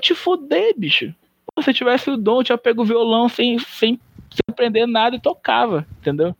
Te 0.00 0.14
foder, 0.14 0.74
bicho. 0.76 1.14
Se 1.62 1.70
eu 1.70 1.74
tivesse 1.74 2.10
o 2.10 2.16
dom, 2.16 2.40
eu 2.40 2.44
tinha 2.44 2.58
pego 2.58 2.82
o 2.82 2.86
violão 2.86 3.28
sem, 3.28 3.58
sem, 3.58 3.98
sem 4.30 4.40
aprender 4.48 4.86
nada 4.86 5.16
e 5.16 5.20
tocava, 5.20 5.86
entendeu? 5.98 6.34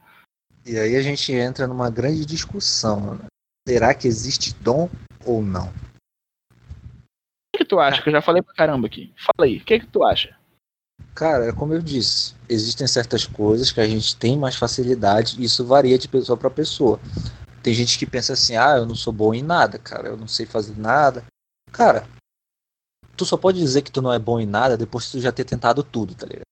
E 0.65 0.79
aí 0.79 0.97
a 0.97 1.03
gente 1.03 1.33
entra 1.33 1.67
numa 1.67 1.91
grande 1.91 2.25
discussão. 2.25 3.15
Né? 3.15 3.25
Será 3.69 3.95
que 3.95 4.07
existe 4.07 4.55
dom 4.57 4.89
ou 5.25 5.43
não? 5.43 5.69
O 5.69 7.57
que, 7.57 7.59
que 7.59 7.65
tu 7.65 7.81
acha? 7.81 8.03
Que 8.03 8.09
eu 8.09 8.13
já 8.13 8.23
falei 8.23 8.43
pra 8.43 8.55
caramba 8.55 8.87
aqui. 8.87 9.13
Fala 9.17 9.47
aí, 9.49 9.59
o 9.59 9.65
que, 9.65 9.81
que 9.81 9.87
tu 9.87 10.03
acha? 10.05 10.37
Cara, 11.15 11.47
é 11.47 11.53
como 11.53 11.75
eu 11.75 11.83
disse, 11.83 12.35
existem 12.49 12.87
certas 12.87 13.27
coisas 13.27 13.73
que 13.73 13.81
a 13.81 13.89
gente 13.89 14.17
tem 14.17 14.39
mais 14.39 14.55
facilidade 14.57 15.41
e 15.41 15.45
isso 15.45 15.65
varia 15.65 15.99
de 15.99 16.09
pessoa 16.09 16.37
para 16.37 16.51
pessoa. 16.51 17.01
Tem 17.63 17.75
gente 17.75 17.99
que 17.99 18.07
pensa 18.07 18.33
assim: 18.33 18.57
"Ah, 18.57 18.77
eu 18.77 18.87
não 18.87 18.95
sou 18.95 19.13
bom 19.13 19.35
em 19.35 19.43
nada, 19.43 19.79
cara, 19.79 20.09
eu 20.09 20.17
não 20.17 20.29
sei 20.29 20.47
fazer 20.47 20.79
nada". 20.79 21.25
Cara, 21.73 22.07
tu 23.21 23.27
só 23.27 23.37
pode 23.37 23.59
dizer 23.59 23.83
que 23.83 23.93
tu 23.93 24.01
não 24.01 24.13
é 24.13 24.19
bom 24.19 24.41
em 24.41 24.47
nada 24.47 24.79
depois 24.79 25.05
que 25.05 25.13
tu 25.13 25.21
já 25.21 25.31
ter 25.31 25.45
tentado 25.45 25.83
tudo, 25.85 26.15
tá 26.15 26.27
ligado? 26.27 26.47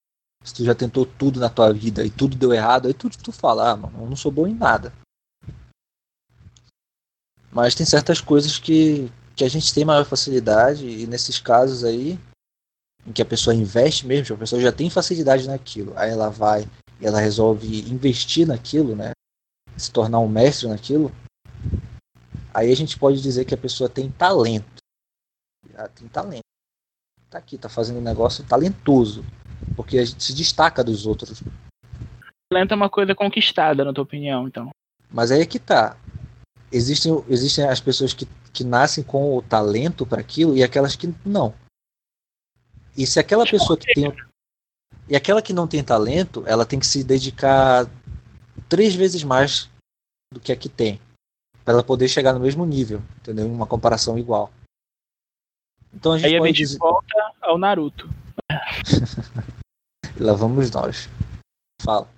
Se 0.45 0.55
tu 0.55 0.65
já 0.65 0.75
tentou 0.75 1.07
tudo 1.07 1.41
na 1.41 1.49
tua 1.49 1.73
vida 1.73 2.05
e 2.05 2.11
tudo 2.11 2.37
deu 2.37 2.53
errado, 2.53 2.87
aí 2.87 2.95
tudo 2.95 3.17
tu 3.17 3.33
fala, 3.33 3.71
ah, 3.71 3.77
mano, 3.77 4.03
eu 4.03 4.07
não 4.07 4.17
sou 4.17 4.31
bom 4.31 4.47
em 4.47 4.55
nada. 4.55 4.93
Mas 7.51 7.75
tem 7.75 7.87
certas 7.87 8.21
coisas 8.21 8.59
que, 8.59 9.11
que 9.35 9.45
a 9.45 9.49
gente 9.49 9.73
tem 9.73 9.85
maior 9.85 10.05
facilidade 10.05 10.87
e 10.87 11.07
nesses 11.07 11.39
casos 11.39 11.85
aí 11.85 12.19
em 13.07 13.13
que 13.13 13.23
a 13.23 13.27
pessoa 13.27 13.55
investe 13.55 14.07
mesmo, 14.07 14.37
a 14.37 14.39
pessoa 14.39 14.61
já 14.61 14.71
tem 14.71 14.91
facilidade 14.91 15.47
naquilo, 15.47 15.97
aí 15.97 16.11
ela 16.11 16.29
vai 16.29 16.69
e 17.01 17.07
ela 17.07 17.19
resolve 17.19 17.91
investir 17.91 18.47
naquilo, 18.47 18.95
né? 18.95 19.13
Se 19.75 19.91
tornar 19.91 20.19
um 20.19 20.29
mestre 20.29 20.69
naquilo. 20.69 21.11
Aí 22.53 22.71
a 22.71 22.77
gente 22.77 22.99
pode 22.99 23.23
dizer 23.23 23.47
que 23.47 23.55
a 23.55 23.59
pessoa 23.59 23.89
tem 23.89 24.11
talento. 24.11 24.83
Ela 25.73 25.89
tem 25.89 26.09
talento. 26.09 26.48
Tá 27.31 27.39
aqui, 27.39 27.59
tá 27.59 27.69
fazendo 27.69 27.99
um 27.99 28.03
negócio 28.03 28.45
talentoso. 28.45 29.25
Porque 29.77 29.99
a 29.99 30.05
gente 30.05 30.23
se 30.23 30.35
destaca 30.35 30.83
dos 30.83 31.07
outros. 31.07 31.43
Talento 32.51 32.73
é 32.73 32.77
uma 32.77 32.89
coisa 32.89 33.15
conquistada, 33.15 33.85
na 33.85 33.93
tua 33.93 34.05
opinião, 34.05 34.49
então. 34.49 34.71
Mas 35.11 35.31
aí 35.31 35.43
é 35.43 35.47
que 35.47 35.59
tá. 35.59 35.97
Existem, 36.73 37.13
existem 37.29 37.65
as 37.65 37.81
pessoas 37.81 38.15
que, 38.15 38.27
que 38.53 38.65
nascem 38.65 39.05
com 39.05 39.37
o 39.37 39.43
talento 39.43 40.07
para 40.07 40.21
aquilo 40.21 40.57
e 40.57 40.63
aquelas 40.63 40.97
que 40.97 41.13
não. 41.25 41.55
E 42.97 43.07
se 43.07 43.21
aquela 43.21 43.47
pessoa 43.47 43.77
que 43.77 43.93
tem. 43.93 44.13
E 45.09 45.17
aquela 45.17 45.41
que 45.41 45.53
não 45.53 45.67
tem 45.67 45.83
talento, 45.83 46.43
ela 46.47 46.67
tem 46.67 46.79
que 46.79 46.87
se 46.87 47.05
dedicar 47.05 47.89
três 48.69 48.95
vezes 48.95 49.23
mais 49.23 49.71
do 50.33 50.41
que 50.41 50.53
a 50.53 50.57
que 50.57 50.69
tem. 50.69 51.01
Para 51.65 51.75
ela 51.75 51.85
poder 51.85 52.09
chegar 52.09 52.33
no 52.33 52.41
mesmo 52.41 52.67
nível, 52.67 53.03
entendeu? 53.19 53.47
Em 53.47 53.51
uma 53.51 53.67
comparação 53.67 54.19
igual. 54.19 54.51
Então 55.95 56.13
a 56.13 56.19
gente 56.19 56.27
Aí 56.29 56.37
a 56.37 56.39
pode 56.39 56.49
gente 56.53 56.59
dizer. 56.59 56.79
volta 56.79 57.33
ao 57.41 57.59
Naruto. 57.59 58.09
Lá 60.21 60.33
vamos 60.35 60.71
nós. 60.71 61.09
Fala. 61.83 62.09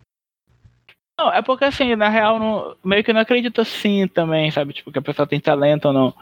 Não, 1.18 1.30
é 1.30 1.42
porque 1.42 1.64
assim, 1.66 1.94
na 1.96 2.08
real, 2.08 2.38
não, 2.38 2.76
meio 2.82 3.04
que 3.04 3.12
não 3.12 3.20
acredito 3.20 3.60
assim 3.60 4.08
também, 4.08 4.50
sabe? 4.50 4.72
Tipo, 4.72 4.90
que 4.90 4.98
a 4.98 5.02
pessoa 5.02 5.28
tem 5.28 5.38
talento 5.38 5.84
ou 5.86 5.92
não. 5.92 6.14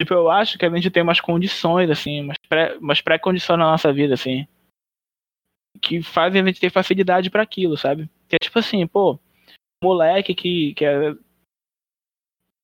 Tipo, 0.00 0.14
eu 0.14 0.30
acho 0.30 0.56
que 0.56 0.64
a 0.64 0.70
gente 0.70 0.90
tem 0.90 1.02
umas 1.02 1.20
condições, 1.20 1.90
assim, 1.90 2.20
umas 2.20 2.36
pré- 2.48 2.76
umas 2.78 3.00
pré-condições 3.00 3.58
na 3.58 3.64
nossa 3.72 3.92
vida, 3.92 4.14
assim. 4.14 4.46
Que 5.82 6.00
fazem 6.02 6.40
a 6.40 6.44
gente 6.46 6.60
ter 6.60 6.70
facilidade 6.70 7.30
pra 7.30 7.42
aquilo, 7.42 7.76
sabe? 7.76 8.08
Que 8.28 8.36
é 8.36 8.38
tipo 8.40 8.56
assim, 8.60 8.86
pô, 8.86 9.18
moleque 9.82 10.34
que, 10.36 10.72
que 10.74 10.84
é. 10.84 11.16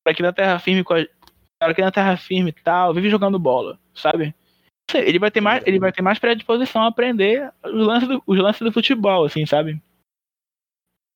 Aqui 0.06 0.22
na 0.22 0.32
terra 0.32 0.58
firme 0.60 0.84
com 0.84 0.94
a. 0.94 0.98
Aqui 1.60 1.82
na 1.82 1.92
terra 1.92 2.16
firme 2.16 2.50
e 2.50 2.52
tal, 2.52 2.94
vive 2.94 3.10
jogando 3.10 3.38
bola, 3.38 3.78
sabe? 3.94 4.34
Ele 4.94 5.18
vai 5.18 5.30
ter 5.30 5.40
mais, 5.40 5.64
ele 5.66 5.78
vai 5.78 5.92
ter 5.92 6.02
mais 6.02 6.18
predisposição 6.18 6.82
a 6.82 6.88
aprender 6.88 7.52
os 7.64 7.86
lances 7.86 8.08
do, 8.08 8.22
os 8.26 8.38
lances 8.38 8.62
do 8.62 8.72
futebol, 8.72 9.24
assim, 9.24 9.46
sabe? 9.46 9.80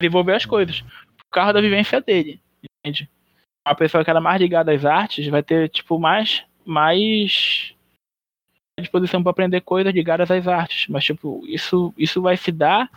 desenvolver 0.01 0.35
as 0.35 0.45
coisas. 0.45 0.81
Por 0.81 1.31
causa 1.31 1.55
da 1.55 1.61
vivência 1.61 2.01
dele. 2.01 2.41
Entende? 2.85 3.11
Uma 3.67 3.75
pessoa 3.75 4.05
que 4.05 4.11
era 4.11 4.21
mais 4.21 4.41
ligada 4.41 4.73
às 4.73 4.85
artes 4.85 5.27
vai 5.29 5.43
ter, 5.43 5.69
tipo, 5.69 5.99
mais. 5.99 6.45
mais 6.65 7.75
disposição 8.79 9.23
para 9.23 9.31
aprender 9.31 9.61
coisas 9.61 9.95
ligadas 9.95 10.31
às 10.31 10.47
artes. 10.47 10.89
Mas, 10.89 11.05
tipo, 11.05 11.43
isso, 11.47 11.95
isso 11.97 12.21
vai 12.21 12.37
se 12.37 12.53
dar 12.53 12.91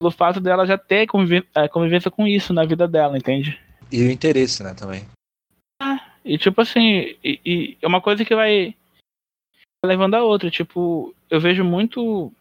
pelo 0.00 0.10
fato 0.10 0.40
dela 0.40 0.64
já 0.64 0.78
ter 0.78 1.06
conviv 1.06 1.44
eh, 1.54 1.68
convivência 1.68 2.10
com 2.10 2.26
isso 2.26 2.54
na 2.54 2.64
vida 2.64 2.88
dela, 2.88 3.18
entende? 3.18 3.60
E 3.92 4.02
o 4.02 4.10
interesse, 4.10 4.62
né, 4.62 4.72
também. 4.72 5.06
E 6.30 6.38
tipo 6.38 6.60
assim, 6.60 7.16
e, 7.24 7.40
e 7.44 7.78
é 7.82 7.86
uma 7.88 8.00
coisa 8.00 8.24
que 8.24 8.36
vai 8.36 8.76
levando 9.84 10.14
a 10.14 10.22
outra. 10.22 10.48
Tipo, 10.48 11.12
eu 11.28 11.40
vejo 11.40 11.64
muito 11.64 12.32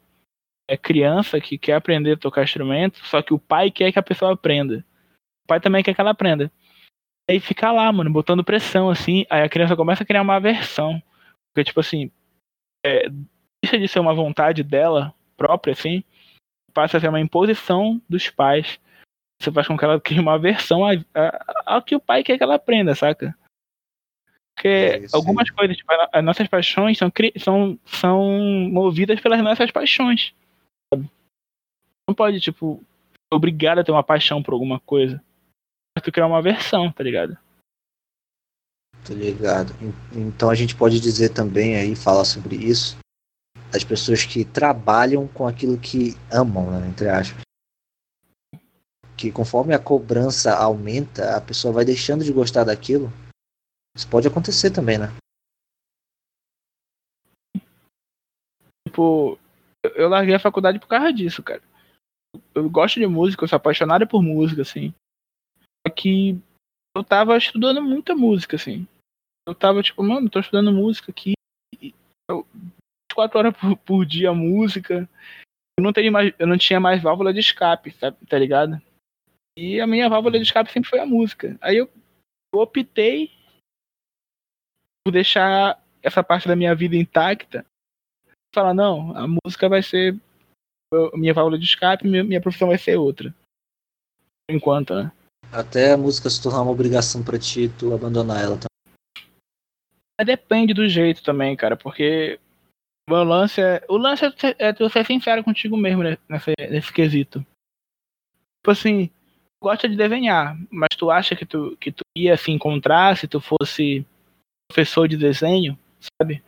é, 0.69 0.77
criança 0.77 1.41
que 1.41 1.57
quer 1.57 1.73
aprender 1.73 2.11
a 2.11 2.17
tocar 2.17 2.43
instrumento, 2.43 3.03
só 3.07 3.19
que 3.23 3.33
o 3.33 3.39
pai 3.39 3.71
quer 3.71 3.91
que 3.91 3.97
a 3.97 4.03
pessoa 4.03 4.33
aprenda. 4.33 4.85
O 5.43 5.47
pai 5.47 5.59
também 5.59 5.81
quer 5.81 5.95
que 5.95 6.01
ela 6.01 6.11
aprenda. 6.11 6.51
Aí 7.27 7.39
fica 7.39 7.71
lá, 7.71 7.91
mano, 7.91 8.11
botando 8.11 8.43
pressão, 8.43 8.91
assim, 8.91 9.25
aí 9.27 9.41
a 9.41 9.49
criança 9.49 9.75
começa 9.75 10.03
a 10.03 10.05
criar 10.05 10.21
uma 10.21 10.35
aversão. 10.35 11.01
Porque, 11.51 11.63
tipo 11.63 11.79
assim, 11.79 12.11
é, 12.85 13.09
deixa 13.63 13.79
de 13.79 13.87
ser 13.87 13.99
uma 13.99 14.13
vontade 14.13 14.61
dela 14.61 15.15
própria, 15.35 15.71
assim, 15.71 16.03
passa 16.75 16.97
a 16.97 16.99
ser 16.99 17.09
uma 17.09 17.19
imposição 17.19 17.99
dos 18.07 18.29
pais. 18.29 18.79
Você 19.41 19.51
faz 19.51 19.65
com 19.65 19.75
que 19.75 19.83
ela 19.83 19.99
crie 19.99 20.19
uma 20.19 20.35
aversão 20.35 20.81
ao 21.65 21.81
que 21.81 21.95
o 21.95 21.99
pai 21.99 22.23
quer 22.23 22.37
que 22.37 22.43
ela 22.43 22.53
aprenda, 22.53 22.93
saca? 22.93 23.35
Porque 24.59 24.67
É, 24.67 25.07
algumas 25.13 25.49
coisas, 25.49 25.77
tipo, 25.77 25.89
as 26.11 26.21
nossas 26.21 26.45
paixões 26.49 26.97
são, 26.97 27.09
são, 27.37 27.79
são 27.85 28.21
movidas 28.69 29.21
pelas 29.21 29.41
nossas 29.41 29.71
paixões. 29.71 30.33
Sabe? 30.93 31.09
Não 32.09 32.13
pode, 32.13 32.41
tipo, 32.41 32.83
ser 33.15 33.35
obrigado 33.35 33.79
a 33.79 33.83
ter 33.85 33.91
uma 33.93 34.03
paixão 34.03 34.43
por 34.43 34.53
alguma 34.53 34.77
coisa. 34.81 35.23
Tu 36.03 36.11
criar 36.11 36.27
uma 36.27 36.39
aversão, 36.39 36.91
tá 36.91 37.01
ligado? 37.01 37.37
Tô 39.05 39.13
ligado. 39.13 39.71
En- 39.81 40.27
Então 40.27 40.49
a 40.49 40.55
gente 40.55 40.75
pode 40.75 40.99
dizer 40.99 41.29
também 41.29 41.77
aí, 41.77 41.95
falar 41.95 42.25
sobre 42.25 42.57
isso, 42.57 42.97
as 43.73 43.85
pessoas 43.85 44.25
que 44.25 44.43
trabalham 44.43 45.25
com 45.25 45.47
aquilo 45.47 45.79
que 45.79 46.15
amam, 46.29 46.69
né, 46.69 46.85
entre 46.87 47.07
aspas. 47.07 47.41
Que 49.17 49.31
conforme 49.31 49.73
a 49.73 49.79
cobrança 49.79 50.53
aumenta, 50.53 51.37
a 51.37 51.41
pessoa 51.41 51.73
vai 51.73 51.85
deixando 51.85 52.25
de 52.25 52.33
gostar 52.33 52.65
daquilo. 52.65 53.09
Isso 53.99 54.09
pode 54.09 54.29
acontecer 54.29 54.71
também, 54.71 54.97
né? 54.97 55.07
Tipo, 58.87 59.37
eu- 59.83 60.07
larguei 60.07 60.33
a 60.33 60.39
faculdade 60.39 60.79
por 60.79 60.87
causa 60.87 61.11
disso, 61.11 61.43
cara. 61.43 61.61
Eu 62.55 62.69
gosto 62.69 62.97
de 62.97 63.05
música, 63.05 63.43
eu 63.43 63.47
sou 63.49 63.57
apaixonado 63.57 64.07
por 64.07 64.23
música, 64.23 64.61
assim. 64.61 64.93
Só 65.85 65.93
que 65.93 66.39
eu 66.95 67.03
tava 67.03 67.35
estudando 67.37 67.81
muita 67.81 68.15
música, 68.15 68.55
assim. 68.55 68.87
Eu 69.45 69.53
tava 69.53 69.83
tipo, 69.83 70.01
mano, 70.01 70.29
tô 70.29 70.39
estudando 70.39 70.71
música 70.71 71.11
aqui. 71.11 71.33
Eu, 72.31 72.47
24 73.11 73.37
horas 73.37 73.57
por, 73.57 73.77
por 73.79 74.05
dia 74.05 74.33
música. 74.33 75.09
Eu 75.77 75.83
não, 75.83 75.91
teria 75.91 76.09
mais, 76.11 76.33
eu 76.39 76.47
não 76.47 76.57
tinha 76.57 76.79
mais 76.79 77.03
válvula 77.03 77.33
de 77.33 77.41
escape, 77.41 77.91
sabe, 77.91 78.15
tá 78.27 78.39
ligado? 78.39 78.81
E 79.57 79.81
a 79.81 79.85
minha 79.85 80.07
válvula 80.07 80.37
de 80.37 80.45
escape 80.45 80.71
sempre 80.71 80.89
foi 80.89 80.99
a 80.99 81.05
música. 81.05 81.57
Aí 81.59 81.75
eu 81.75 81.89
optei 82.55 83.37
por 85.09 85.11
deixar 85.11 85.83
essa 86.03 86.23
parte 86.23 86.47
da 86.47 86.55
minha 86.55 86.75
vida 86.75 86.95
intacta 86.95 87.65
falar, 88.53 88.75
não, 88.75 89.15
a 89.17 89.27
música 89.27 89.67
vai 89.67 89.81
ser 89.81 90.15
minha 91.15 91.33
válvula 91.33 91.57
de 91.57 91.65
escape, 91.65 92.07
minha, 92.07 92.41
profissão 92.41 92.67
vai 92.67 92.77
ser 92.77 92.95
outra. 92.95 93.33
Por 94.47 94.55
enquanto, 94.55 94.93
né? 94.93 95.11
Até 95.51 95.93
a 95.93 95.97
música 95.97 96.29
se 96.29 96.41
tornar 96.41 96.61
uma 96.61 96.71
obrigação 96.71 97.23
pra 97.23 97.39
ti, 97.39 97.69
tu 97.69 97.93
abandonar 97.93 98.41
ela. 98.41 98.57
também. 98.57 98.95
Mas 100.19 100.27
depende 100.27 100.73
do 100.73 100.87
jeito 100.87 101.23
também, 101.23 101.55
cara, 101.55 101.75
porque 101.75 102.39
o 103.09 103.13
lance 103.23 103.61
é. 103.61 103.83
O 103.87 103.97
lance 103.97 104.25
é, 104.25 104.31
tu- 104.31 104.55
é 104.59 104.73
tu 104.73 104.87
ser 104.89 105.05
sincero 105.05 105.43
contigo 105.43 105.75
mesmo 105.75 106.03
nesse, 106.03 106.53
nesse 106.69 106.93
quesito. 106.93 107.39
Tipo 108.61 108.71
assim, 108.71 109.09
gosta 109.61 109.87
de 109.89 109.95
desenhar, 109.95 110.55
mas 110.71 110.89
tu 110.97 111.09
acha 111.09 111.35
que 111.35 111.45
tu, 111.45 111.75
que 111.77 111.91
tu 111.91 112.03
ia 112.15 112.37
se 112.37 112.51
encontrar 112.51 113.17
se 113.17 113.27
tu 113.27 113.39
fosse 113.39 114.05
professor 114.71 115.07
de 115.07 115.17
desenho, 115.17 115.77
sabe? 116.21 116.43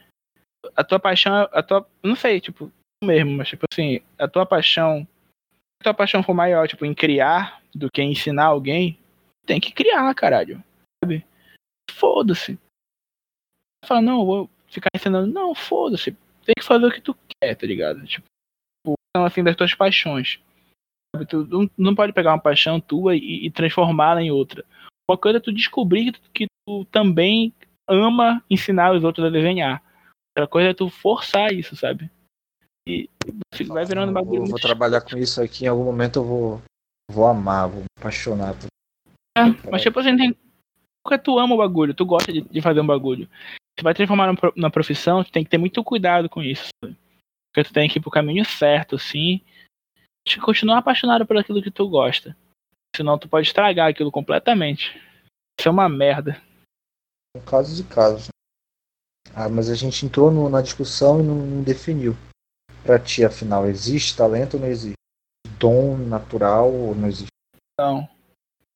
A 0.75 0.83
tua 0.83 0.99
paixão, 0.99 1.49
a 1.51 1.63
tua. 1.63 1.87
Não 2.03 2.15
sei, 2.15 2.39
tipo, 2.39 2.71
mesmo, 3.03 3.31
mas 3.31 3.49
tipo 3.49 3.65
assim, 3.71 4.01
a 4.17 4.27
tua 4.27 4.45
paixão. 4.45 5.07
A 5.81 5.83
tua 5.83 5.93
paixão 5.93 6.21
for 6.21 6.33
maior, 6.33 6.67
tipo, 6.67 6.85
em 6.85 6.93
criar 6.93 7.61
do 7.73 7.89
que 7.91 8.01
em 8.01 8.11
ensinar 8.11 8.45
alguém, 8.45 8.99
tem 9.45 9.59
que 9.59 9.71
criar, 9.71 10.13
caralho. 10.13 10.63
Sabe? 11.03 11.25
Foda-se 11.89 12.59
fala, 13.85 14.01
não, 14.01 14.25
vou 14.25 14.49
ficar 14.67 14.89
ensinando. 14.95 15.31
Não, 15.31 15.53
foda-se. 15.53 16.11
Tem 16.45 16.55
que 16.57 16.63
fazer 16.63 16.85
o 16.85 16.91
que 16.91 17.01
tu 17.01 17.15
quer, 17.41 17.55
tá 17.55 17.67
ligado? 17.67 18.05
Tipo, 18.05 18.25
são 19.15 19.25
assim 19.25 19.43
das 19.43 19.55
tuas 19.55 19.73
paixões. 19.73 20.39
Sabe? 21.15 21.27
Tu 21.27 21.45
não, 21.45 21.69
não 21.77 21.95
pode 21.95 22.13
pegar 22.13 22.31
uma 22.31 22.41
paixão 22.41 22.79
tua 22.79 23.15
e, 23.15 23.45
e 23.45 23.51
transformá-la 23.51 24.21
em 24.21 24.31
outra. 24.31 24.65
Uma 25.09 25.17
coisa 25.17 25.37
é 25.37 25.41
tu 25.41 25.51
descobrir 25.51 26.05
que 26.05 26.11
tu, 26.11 26.31
que 26.33 26.47
tu 26.65 26.85
também 26.85 27.53
ama 27.87 28.43
ensinar 28.49 28.93
os 28.93 29.03
outros 29.03 29.25
a 29.25 29.29
desenhar. 29.29 29.83
Outra 30.37 30.47
coisa 30.47 30.69
é 30.69 30.73
tu 30.73 30.89
forçar 30.89 31.51
isso, 31.53 31.75
sabe? 31.75 32.09
E 32.87 33.09
vai 33.67 33.85
virando 33.85 34.09
Eu 34.09 34.13
bagulho. 34.13 34.39
vou, 34.41 34.49
vou 34.51 34.59
trabalhar 34.59 35.01
com 35.01 35.17
isso 35.17 35.41
aqui, 35.41 35.65
em 35.65 35.67
algum 35.67 35.83
momento 35.83 36.17
eu 36.19 36.23
vou, 36.23 36.61
vou 37.11 37.27
amar, 37.27 37.67
vou 37.69 37.81
me 37.81 37.85
apaixonar. 37.99 38.55
por- 38.55 38.67
É, 39.37 39.69
mas 39.69 39.81
tipo 39.81 39.99
assim, 39.99 40.15
tem... 40.17 40.35
porque 41.03 41.17
tu 41.21 41.37
ama 41.37 41.53
o 41.53 41.57
bagulho, 41.57 41.93
tu 41.93 42.05
gosta 42.05 42.31
de, 42.31 42.41
de 42.41 42.61
fazer 42.61 42.81
um 42.81 42.87
bagulho. 42.87 43.29
Tu 43.77 43.83
vai 43.83 43.93
transformar 43.93 44.33
numa 44.55 44.71
profissão, 44.71 45.23
tu 45.23 45.31
tem 45.31 45.43
que 45.43 45.49
ter 45.49 45.57
muito 45.57 45.83
cuidado 45.83 46.29
com 46.29 46.41
isso. 46.41 46.67
sabe? 46.83 46.97
Porque 47.53 47.67
tu 47.69 47.73
tem 47.73 47.89
que 47.89 47.99
ir 47.99 48.01
pro 48.01 48.11
caminho 48.11 48.43
certo, 48.45 48.95
assim. 48.95 49.41
De 50.27 50.39
continuar 50.39 50.77
apaixonado 50.79 51.25
por 51.25 51.37
aquilo 51.37 51.61
que 51.61 51.71
tu 51.71 51.87
gosta. 51.89 52.35
Senão 52.95 53.17
tu 53.17 53.27
pode 53.27 53.47
estragar 53.47 53.89
aquilo 53.89 54.11
completamente. 54.11 54.95
Isso 55.59 55.67
é 55.67 55.71
uma 55.71 55.87
merda. 55.89 56.41
Casos 57.45 57.79
e 57.79 57.83
casos. 57.83 58.27
Ah, 59.33 59.47
mas 59.47 59.69
a 59.69 59.75
gente 59.75 60.05
entrou 60.05 60.29
no- 60.29 60.49
na 60.49 60.61
discussão 60.61 61.21
e 61.21 61.23
não, 61.23 61.35
não 61.35 61.63
definiu. 61.63 62.15
Pra 62.83 62.99
ti, 62.99 63.23
afinal, 63.23 63.65
existe 63.67 64.17
talento 64.17 64.55
ou 64.55 64.59
não 64.61 64.67
existe? 64.67 64.95
Dom 65.57 65.95
natural 65.97 66.71
ou 66.71 66.95
não 66.95 67.07
existe? 67.07 67.29
Não. 67.79 68.09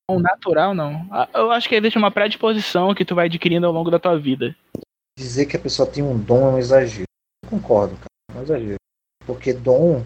Não, 0.08 0.18
natural 0.20 0.72
não. 0.74 1.06
Ah, 1.10 1.28
Eu 1.34 1.50
acho 1.50 1.68
que 1.68 1.74
existe 1.74 1.98
uma 1.98 2.10
predisposição 2.10 2.94
que 2.94 3.04
tu 3.04 3.14
vai 3.14 3.26
adquirindo 3.26 3.66
ao 3.66 3.72
longo 3.72 3.90
da 3.90 3.98
tua 3.98 4.18
vida. 4.18 4.56
Dizer 5.18 5.46
que 5.46 5.56
a 5.56 5.60
pessoa 5.60 5.90
tem 5.90 6.02
um 6.02 6.18
dom 6.18 6.48
é 6.48 6.52
um 6.54 6.58
exagero. 6.58 7.04
Eu 7.44 7.50
concordo, 7.50 7.96
cara. 7.96 8.06
É 8.34 8.38
um 8.38 8.42
exagero. 8.42 8.76
Porque 9.26 9.52
dom, 9.52 10.00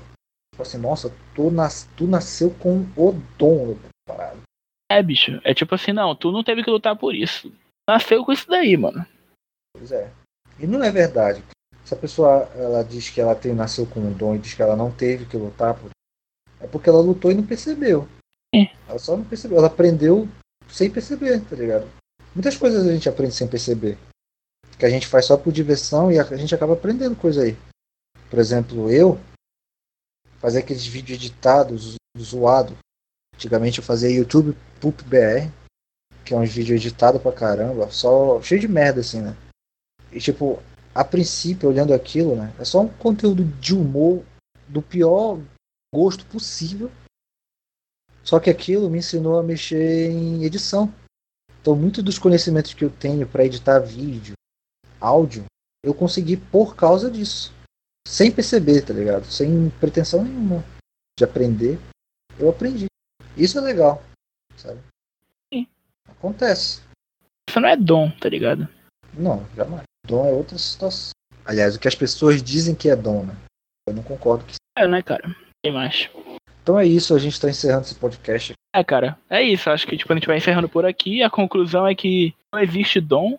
tipo 0.53 0.63
assim, 0.63 0.79
nossa, 0.79 1.15
tu, 1.35 1.51
nas, 1.51 1.85
tu 1.97 2.07
nasceu 2.07 2.51
com 2.55 2.81
o 2.97 3.13
dom 3.39 3.75
da 3.75 3.89
parada. 4.15 4.41
É, 4.91 5.03
bicho. 5.03 5.41
É 5.45 5.53
tipo 5.53 5.75
assim, 5.75 5.93
não, 5.93 6.17
tu 6.17 6.33
não 6.33 6.43
teve 6.43 6.65
que 6.65 6.71
lutar 6.71 6.97
por 6.97 7.15
isso. 7.15 7.53
Nasceu 7.91 8.25
com 8.25 8.33
isso 8.33 8.49
daí, 8.49 8.77
mano. 8.77 9.05
Pois 9.77 9.91
é. 9.93 10.11
E 10.59 10.67
não 10.67 10.83
é 10.83 10.91
verdade. 10.91 11.43
Se 11.85 11.95
a 11.95 11.97
pessoa 11.97 12.49
ela 12.55 12.83
diz 12.85 13.11
que 13.11 13.21
ela 13.21 13.35
tem, 13.35 13.55
nasceu 13.55 13.87
com 13.87 14.01
um 14.01 14.13
dom 14.13 14.35
e 14.35 14.39
diz 14.39 14.55
que 14.55 14.63
ela 14.63 14.77
não 14.77 14.93
teve 14.93 15.27
que 15.27 15.37
lutar, 15.37 15.75
por... 15.75 15.91
é 16.61 16.67
porque 16.67 16.89
ela 16.89 17.01
lutou 17.01 17.31
e 17.31 17.35
não 17.35 17.45
percebeu. 17.45 18.09
É. 18.55 18.71
Ela 18.89 18.99
só 18.99 19.17
não 19.17 19.25
percebeu. 19.25 19.59
Ela 19.59 19.67
aprendeu 19.67 20.29
sem 20.69 20.91
perceber, 20.91 21.41
tá 21.45 21.57
ligado? 21.57 21.89
Muitas 22.35 22.57
coisas 22.57 22.87
a 22.87 22.93
gente 22.93 23.09
aprende 23.09 23.35
sem 23.35 23.49
perceber. 23.49 23.99
Que 24.79 24.87
a 24.87 24.91
gente 24.91 25.07
faz 25.07 25.27
só 25.27 25.37
por 25.37 25.53
diversão 25.53 26.11
e 26.11 26.19
a 26.19 26.25
gente 26.37 26.55
acaba 26.55 26.75
aprendendo 26.75 27.17
coisa 27.17 27.43
aí. 27.43 27.57
Por 28.31 28.39
exemplo, 28.39 28.91
eu 28.91 29.19
fazer 30.39 30.61
aqueles 30.61 30.87
vídeos 30.87 31.19
editados, 31.19 31.97
zoado. 32.19 32.77
Antigamente 33.35 33.79
eu 33.79 33.85
fazia 33.85 34.11
YouTube 34.11 34.57
Pup 34.81 35.03
BR, 35.03 35.51
que 36.31 36.35
é 36.35 36.37
uns 36.37 36.53
vídeos 36.53 36.81
editados 36.81 37.21
pra 37.21 37.33
caramba, 37.33 37.91
só 37.91 38.41
cheio 38.41 38.61
de 38.61 38.69
merda 38.69 39.01
assim, 39.01 39.21
né? 39.21 39.37
E 40.13 40.21
tipo, 40.21 40.63
a 40.95 41.05
princípio, 41.05 41.69
olhando 41.69 41.93
aquilo, 41.93 42.37
né? 42.37 42.55
É 42.57 42.65
só 42.65 42.83
um 42.83 42.89
conteúdo 42.89 43.43
de 43.43 43.75
humor 43.75 44.25
do 44.69 44.81
pior 44.81 45.41
gosto 45.93 46.25
possível. 46.27 46.89
Só 48.23 48.39
que 48.39 48.49
aquilo 48.49 48.89
me 48.89 48.99
ensinou 48.99 49.41
a 49.41 49.43
mexer 49.43 50.09
em 50.09 50.45
edição. 50.45 50.95
Então, 51.61 51.75
muito 51.75 52.01
dos 52.01 52.17
conhecimentos 52.17 52.75
que 52.75 52.85
eu 52.85 52.91
tenho 52.91 53.27
para 53.27 53.45
editar 53.45 53.81
vídeo, 53.81 54.35
áudio, 55.01 55.47
eu 55.85 55.93
consegui 55.93 56.37
por 56.37 56.77
causa 56.77 57.11
disso. 57.11 57.53
Sem 58.07 58.31
perceber, 58.31 58.83
tá 58.83 58.95
ligado? 58.95 59.25
Sem 59.25 59.69
pretensão 59.81 60.23
nenhuma 60.23 60.65
de 61.19 61.25
aprender. 61.25 61.77
Eu 62.39 62.49
aprendi. 62.49 62.87
Isso 63.37 63.59
é 63.59 63.61
legal, 63.61 64.01
sabe? 64.57 64.81
Acontece. 66.21 66.83
Isso 67.49 67.59
não 67.59 67.69
é 67.69 67.77
dom, 67.77 68.11
tá 68.11 68.29
ligado? 68.29 68.69
Não, 69.15 69.45
jamais. 69.57 69.83
Dom 70.07 70.27
é 70.29 70.33
outra 70.33 70.57
situação. 70.59 71.13
Aliás, 71.45 71.75
o 71.75 71.81
que 71.81 71.89
as 71.89 71.95
pessoas 71.95 72.43
dizem 72.43 72.75
que 72.75 72.89
é 72.91 72.95
dom, 72.95 73.25
né? 73.25 73.35
Eu 73.89 73.95
não 73.95 74.03
concordo 74.03 74.45
que 74.45 74.55
É, 74.79 74.87
né, 74.87 75.03
cara? 75.03 75.35
Tem 75.65 75.73
mais. 75.73 76.09
Então 76.63 76.79
é 76.79 76.87
isso, 76.87 77.15
a 77.15 77.19
gente 77.19 77.33
está 77.33 77.49
encerrando 77.49 77.83
esse 77.87 77.95
podcast. 77.95 78.53
É, 78.77 78.85
cara, 78.85 79.19
é 79.29 79.43
isso. 79.43 79.71
Acho 79.71 79.87
que 79.87 79.97
tipo, 79.97 80.13
a 80.13 80.17
gente 80.17 80.27
vai 80.27 80.37
encerrando 80.37 80.69
por 80.69 80.85
aqui. 80.85 81.23
A 81.23 81.31
conclusão 81.31 81.87
é 81.87 81.95
que 81.95 82.35
não 82.55 82.61
existe 82.61 83.01
dom, 83.01 83.39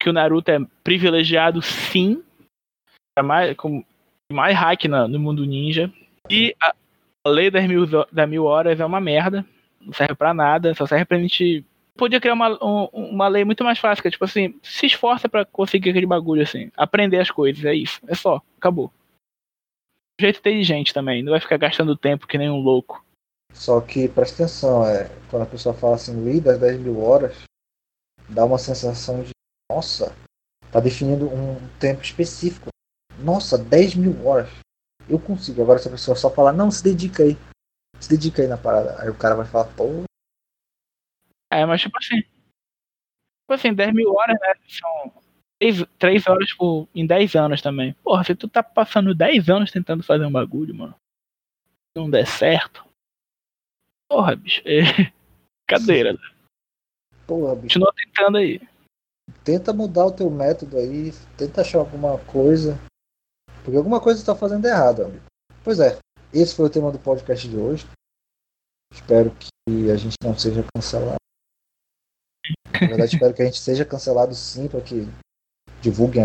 que 0.00 0.08
o 0.08 0.12
Naruto 0.12 0.50
é 0.50 0.58
privilegiado 0.84 1.60
sim. 1.60 2.22
É 3.18 3.22
mais, 3.22 3.54
com 3.56 3.84
mais 4.32 4.56
hack 4.56 4.84
na- 4.84 5.08
no 5.08 5.18
mundo 5.18 5.44
ninja. 5.44 5.92
E 6.30 6.54
a, 6.62 6.72
a 7.26 7.28
lei 7.28 7.50
das 7.50 7.66
mil, 7.66 7.84
das 8.10 8.28
mil 8.28 8.44
horas 8.44 8.78
é 8.80 8.84
uma 8.86 9.00
merda. 9.00 9.44
Não 9.80 9.92
serve 9.92 10.14
pra 10.14 10.32
nada, 10.32 10.72
só 10.74 10.86
serve 10.86 11.04
pra 11.04 11.18
gente. 11.18 11.64
Podia 11.96 12.20
criar 12.20 12.34
uma, 12.34 12.50
um- 12.64 12.86
uma 12.92 13.28
lei 13.28 13.44
muito 13.44 13.62
mais 13.62 13.78
fácil, 13.78 14.02
que 14.02 14.08
é 14.08 14.10
tipo 14.10 14.24
assim, 14.24 14.58
se 14.62 14.86
esforça 14.86 15.28
pra 15.28 15.44
conseguir 15.44 15.90
aquele 15.90 16.06
bagulho 16.06 16.42
assim. 16.42 16.70
Aprender 16.76 17.18
as 17.20 17.30
coisas, 17.30 17.64
é 17.64 17.74
isso. 17.74 18.00
É 18.08 18.14
só, 18.14 18.40
acabou. 18.56 18.90
Jeito 20.20 20.38
inteligente 20.38 20.94
também, 20.94 21.22
não 21.22 21.32
vai 21.32 21.40
ficar 21.40 21.56
gastando 21.56 21.96
tempo 21.96 22.26
que 22.26 22.38
nem 22.38 22.48
um 22.50 22.60
louco. 22.60 23.04
Só 23.52 23.80
que 23.80 24.08
presta 24.08 24.42
atenção, 24.44 24.86
é, 24.86 25.08
quando 25.30 25.42
a 25.42 25.46
pessoa 25.46 25.74
fala 25.74 25.96
assim, 25.96 26.24
Lee 26.24 26.40
das 26.40 26.58
10 26.58 26.78
mil 26.80 27.00
horas, 27.02 27.36
dá 28.28 28.44
uma 28.44 28.58
sensação 28.58 29.22
de, 29.22 29.30
nossa, 29.70 30.14
tá 30.70 30.80
definindo 30.80 31.26
um 31.26 31.56
tempo 31.78 32.02
específico. 32.02 32.68
Nossa, 33.18 33.58
10 33.58 33.94
mil 33.94 34.26
horas. 34.26 34.48
Eu 35.08 35.18
consigo. 35.18 35.60
Agora 35.60 35.78
se 35.78 35.88
a 35.88 35.90
pessoa 35.90 36.16
só 36.16 36.30
falar, 36.30 36.52
não, 36.52 36.70
se 36.70 36.82
dedica 36.82 37.24
aí. 37.24 37.36
Se 38.00 38.08
dedica 38.08 38.40
aí 38.42 38.48
na 38.48 38.56
parada. 38.56 39.00
Aí 39.02 39.10
o 39.10 39.14
cara 39.14 39.34
vai 39.34 39.44
falar, 39.44 39.66
pô, 39.74 40.04
É, 41.52 41.66
mas 41.66 41.82
tipo 41.82 41.98
assim. 41.98 42.22
Tipo 42.22 43.52
assim, 43.52 43.74
10 43.74 43.92
mil 43.92 44.14
horas, 44.14 44.38
né? 44.40 44.54
São 44.66 45.22
3, 45.98 46.26
horas 46.26 46.52
por, 46.54 46.88
em 46.94 47.06
10 47.06 47.34
anos 47.36 47.60
também. 47.60 47.92
Porra, 48.02 48.24
se 48.24 48.34
tu 48.34 48.48
tá 48.48 48.62
passando 48.62 49.14
10 49.14 49.50
anos 49.50 49.70
tentando 49.70 50.02
fazer 50.02 50.24
um 50.24 50.32
bagulho, 50.32 50.74
mano. 50.74 50.94
Não 51.94 52.08
der 52.08 52.26
certo. 52.26 52.84
Porra, 54.10 54.34
bicho. 54.34 54.62
É... 54.66 55.12
Cadeira. 55.68 56.18
porra, 57.26 57.54
bicho, 57.54 57.78
Continua 57.78 57.94
tentando 57.94 58.38
aí. 58.38 58.60
tenta 59.44 59.72
mudar 59.72 60.06
o 60.06 60.12
teu 60.12 60.28
método 60.28 60.76
aí, 60.76 61.12
tenta 61.36 61.60
achar 61.60 61.78
alguma 61.78 62.18
coisa. 62.26 62.78
Porque 63.64 63.76
alguma 63.76 64.00
coisa 64.00 64.20
você 64.20 64.26
tá 64.26 64.34
fazendo 64.34 64.66
errado, 64.66 65.04
amigo. 65.04 65.24
Pois 65.64 65.78
é, 65.80 65.98
esse 66.32 66.54
foi 66.54 66.66
o 66.66 66.70
tema 66.70 66.90
do 66.90 66.98
podcast 66.98 67.48
de 67.48 67.56
hoje. 67.56 67.86
Espero 68.92 69.30
que 69.36 69.90
a 69.90 69.96
gente 69.96 70.16
não 70.22 70.36
seja 70.36 70.64
cancelado. 70.74 71.16
Na 72.72 72.88
verdade, 72.88 73.14
espero 73.14 73.34
que 73.34 73.42
a 73.42 73.44
gente 73.44 73.60
seja 73.60 73.84
cancelado 73.84 74.34
sim, 74.34 74.68
para 74.68 74.80
que 74.80 75.06
divulguem 75.80 76.24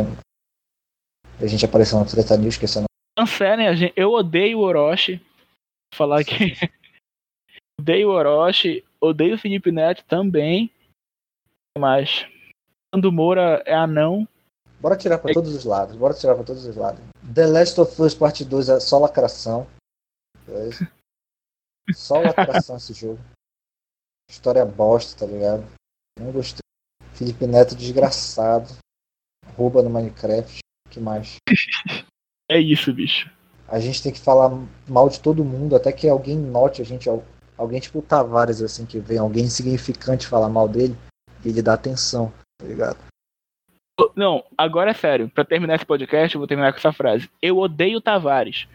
a 1.40 1.46
gente 1.46 1.66
apareceu 1.66 2.00
na 2.00 2.06
Treta 2.06 2.36
News, 2.36 2.56
esquecendo. 2.56 2.86
Cancelem 3.18 3.68
a 3.68 3.76
gente. 3.76 3.94
Eu 3.96 4.12
odeio 4.12 4.60
o 4.60 4.62
Orochi. 4.62 5.18
Vou 5.18 5.96
falar 5.96 6.24
que. 6.24 6.34
odeio 7.80 8.10
o 8.10 8.12
Orochi. 8.12 8.84
Odeio 9.00 9.36
o 9.36 9.38
Felipe 9.38 9.72
Neto 9.72 10.04
também. 10.06 10.72
Mas. 11.78 12.26
Quando 12.92 13.12
Moura 13.12 13.62
é 13.66 13.76
anão. 13.76 14.28
Bora 14.80 14.98
tirar 14.98 15.20
pra 15.20 15.34
todos 15.34 15.54
os 15.54 15.66
lados, 15.66 15.96
bora 15.96 16.14
tirar 16.14 16.36
pra 16.36 16.44
todos 16.44 16.66
os 16.66 16.76
lados. 16.76 17.02
The 17.34 17.48
Last 17.48 17.82
of 17.82 18.00
Us 18.02 18.14
Parte 18.14 18.46
2 18.46 18.70
é 18.70 18.80
só 18.80 19.00
lacração. 19.00 19.68
É. 20.48 20.70
Só 21.96 22.20
lacração 22.20 22.76
esse 22.76 22.92
jogo. 22.94 23.18
História 24.30 24.66
bosta, 24.66 25.26
tá 25.26 25.32
ligado? 25.32 25.66
Não 26.20 26.32
gostei. 26.32 26.60
Felipe 27.14 27.46
Neto 27.48 27.76
desgraçado. 27.76 28.68
Rouba 29.56 29.82
no 29.82 29.90
Minecraft. 29.90 30.60
que 30.90 31.00
mais? 31.00 31.38
É 32.50 32.58
isso, 32.58 32.94
bicho. 32.94 33.30
A 33.68 33.78
gente 33.78 34.02
tem 34.02 34.14
que 34.14 34.22
falar 34.22 34.50
mal 34.88 35.10
de 35.10 35.20
todo 35.20 35.44
mundo, 35.44 35.76
até 35.76 35.92
que 35.92 36.08
alguém 36.08 36.38
note 36.38 36.82
a 36.82 36.86
gente. 36.86 37.10
al- 37.10 37.26
Alguém 37.58 37.82
tipo 37.82 38.00
o 38.00 38.02
Tavares, 38.02 38.62
assim, 38.62 38.86
que 38.86 39.00
vem 39.00 39.18
alguém 39.18 39.44
insignificante 39.44 40.26
falar 40.28 40.48
mal 40.48 40.70
dele 40.70 40.96
e 41.44 41.50
ele 41.50 41.62
dá 41.62 41.74
atenção, 41.74 42.32
tá 42.58 42.66
ligado? 42.66 42.98
Não, 44.16 44.46
agora 44.58 44.92
é 44.92 44.94
sério. 44.94 45.28
Pra 45.28 45.44
terminar 45.44 45.76
esse 45.76 45.86
podcast, 45.86 46.34
eu 46.36 46.40
vou 46.40 46.48
terminar 46.48 46.72
com 46.72 46.78
essa 46.78 46.94
frase. 46.94 47.30
Eu 47.42 47.58
odeio 47.58 47.98
o 47.98 48.02
Tavares. 48.02 48.66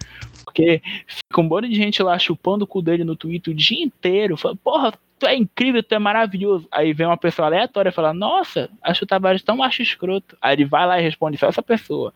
Porque 0.44 0.82
fica 1.06 1.40
um 1.40 1.48
bando 1.48 1.68
de 1.68 1.74
gente 1.74 2.02
lá 2.02 2.18
chupando 2.18 2.64
o 2.64 2.66
cu 2.66 2.82
dele 2.82 3.04
no 3.04 3.16
Twitter 3.16 3.54
o 3.54 3.56
dia 3.56 3.82
inteiro. 3.82 4.36
Falando, 4.36 4.58
porra, 4.58 4.92
tu 5.22 5.26
é 5.26 5.36
incrível, 5.36 5.82
tu 5.84 5.94
é 5.94 5.98
maravilhoso. 6.00 6.66
Aí 6.72 6.92
vem 6.92 7.06
uma 7.06 7.16
pessoa 7.16 7.46
aleatória 7.46 7.90
e 7.90 7.92
fala, 7.92 8.12
nossa, 8.12 8.68
acho 8.82 9.04
o 9.04 9.06
Tavares 9.06 9.40
tão 9.40 9.58
macho 9.58 9.80
escroto. 9.80 10.36
Aí 10.42 10.56
ele 10.56 10.64
vai 10.64 10.84
lá 10.84 10.98
e 10.98 11.02
responde 11.02 11.38
só 11.38 11.46
essa 11.46 11.62
pessoa. 11.62 12.12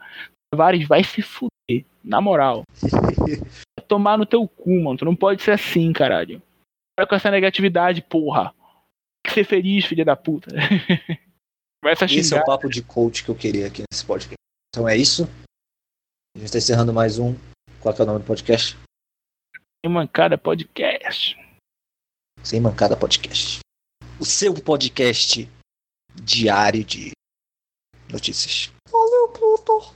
Tavares 0.53 0.87
vai 0.89 1.05
se 1.05 1.23
fuder, 1.23 1.85
na 2.03 2.21
moral. 2.21 2.65
Tomar 3.87 4.19
no 4.19 4.27
teu 4.27 4.49
cu, 4.49 4.83
mano. 4.83 4.99
Tu 4.99 5.05
não 5.05 5.15
pode 5.15 5.41
ser 5.41 5.53
assim, 5.53 5.93
caralho. 5.93 6.43
Para 6.97 7.07
com 7.07 7.15
essa 7.15 7.31
negatividade, 7.31 8.03
porra. 8.03 8.53
Tem 9.23 9.29
que 9.29 9.35
ser 9.35 9.45
feliz, 9.45 9.85
filha 9.85 10.05
da 10.05 10.17
puta. 10.17 10.51
Começa 11.81 12.07
Esse 12.07 12.35
é 12.35 12.41
o 12.41 12.45
papo 12.45 12.69
de 12.69 12.83
coach 12.83 13.23
que 13.23 13.29
eu 13.29 13.37
queria 13.37 13.69
aqui 13.69 13.85
nesse 13.89 14.05
podcast. 14.05 14.35
Então 14.75 14.89
é 14.89 14.97
isso. 14.97 15.29
A 16.35 16.39
gente 16.41 16.47
está 16.47 16.59
encerrando 16.59 16.93
mais 16.93 17.21
um. 17.21 17.37
Qual 17.81 17.95
que 17.95 18.01
é 18.01 18.05
o 18.05 18.07
nome 18.07 18.19
do 18.19 18.27
podcast? 18.27 18.77
Mancada 19.87 20.37
Podcast. 20.37 21.46
Sem 22.47 22.61
Mancada 22.61 22.97
Podcast. 22.97 23.59
O 24.21 24.25
seu 24.25 24.55
podcast 24.55 25.51
diário 26.15 26.85
de 26.85 27.11
notícias. 28.09 28.71
Valeu, 28.89 29.29
Pluto. 29.31 29.93